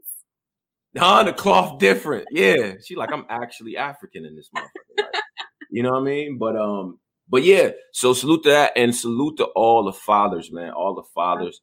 [0.98, 1.24] Huh?
[1.24, 2.26] The cloth different.
[2.32, 2.76] Yeah.
[2.82, 5.04] She like, I'm actually African in this motherfucker.
[5.04, 5.22] Right?
[5.70, 6.38] you know what I mean?
[6.38, 10.72] But um, but yeah, so salute to that and salute to all the fathers, man.
[10.72, 11.60] All the fathers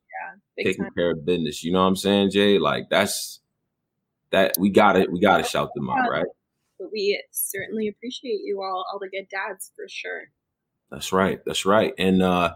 [0.58, 0.92] yeah, taking time.
[0.94, 1.64] care of business.
[1.64, 2.58] You know what I'm saying, Jay?
[2.58, 3.40] Like that's
[4.32, 5.10] that we got it.
[5.10, 6.26] We gotta shout them out, right?
[6.82, 10.24] But we certainly appreciate you all, all the good dads for sure.
[10.90, 11.40] That's right.
[11.46, 11.94] That's right.
[11.96, 12.54] And uh,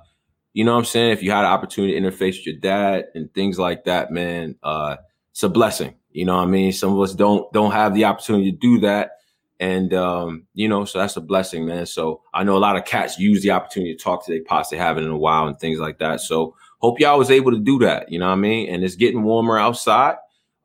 [0.52, 1.12] you know what I'm saying?
[1.12, 4.56] If you had an opportunity to interface with your dad and things like that, man,
[4.62, 4.96] uh,
[5.30, 5.94] it's a blessing.
[6.10, 6.72] You know what I mean?
[6.72, 9.12] Some of us don't don't have the opportunity to do that.
[9.58, 11.86] And um, you know, so that's a blessing, man.
[11.86, 14.70] So I know a lot of cats use the opportunity to talk to their pops
[14.70, 16.20] they haven't in a while and things like that.
[16.20, 18.10] So hope y'all was able to do that.
[18.10, 18.72] You know what I mean?
[18.72, 20.16] And it's getting warmer outside.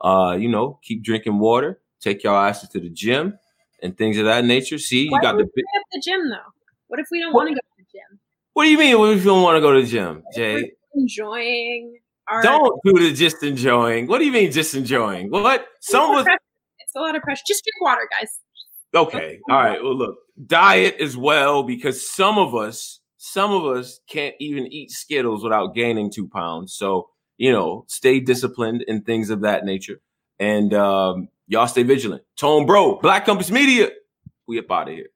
[0.02, 3.38] Uh, you know, keep drinking water, take y'all asses to the gym,
[3.82, 4.78] and things of that nature.
[4.78, 6.38] See, Why you got the, the gym though.
[6.88, 8.20] What if we don't want to go to the gym?
[8.54, 8.98] What do you mean?
[9.00, 10.72] What if you don't want to go to the gym, Jay?
[10.94, 11.98] Enjoying.
[12.28, 12.44] Our...
[12.44, 14.08] Don't do the just enjoying.
[14.08, 15.30] What do you mean just enjoying?
[15.30, 15.68] What?
[15.80, 16.26] Someone was.
[16.80, 17.44] It's a lot of pressure.
[17.48, 18.40] Just drink water, guys.
[18.94, 19.40] Okay.
[19.50, 19.82] All right.
[19.82, 24.92] Well, look, diet as well because some of us, some of us can't even eat
[24.92, 26.74] Skittles without gaining two pounds.
[26.74, 27.08] So
[27.42, 30.00] you know, stay disciplined and things of that nature.
[30.40, 32.24] And um, Y'all stay vigilant.
[32.38, 33.90] Tone Bro, Black Compass Media.
[34.48, 35.10] We up out of here.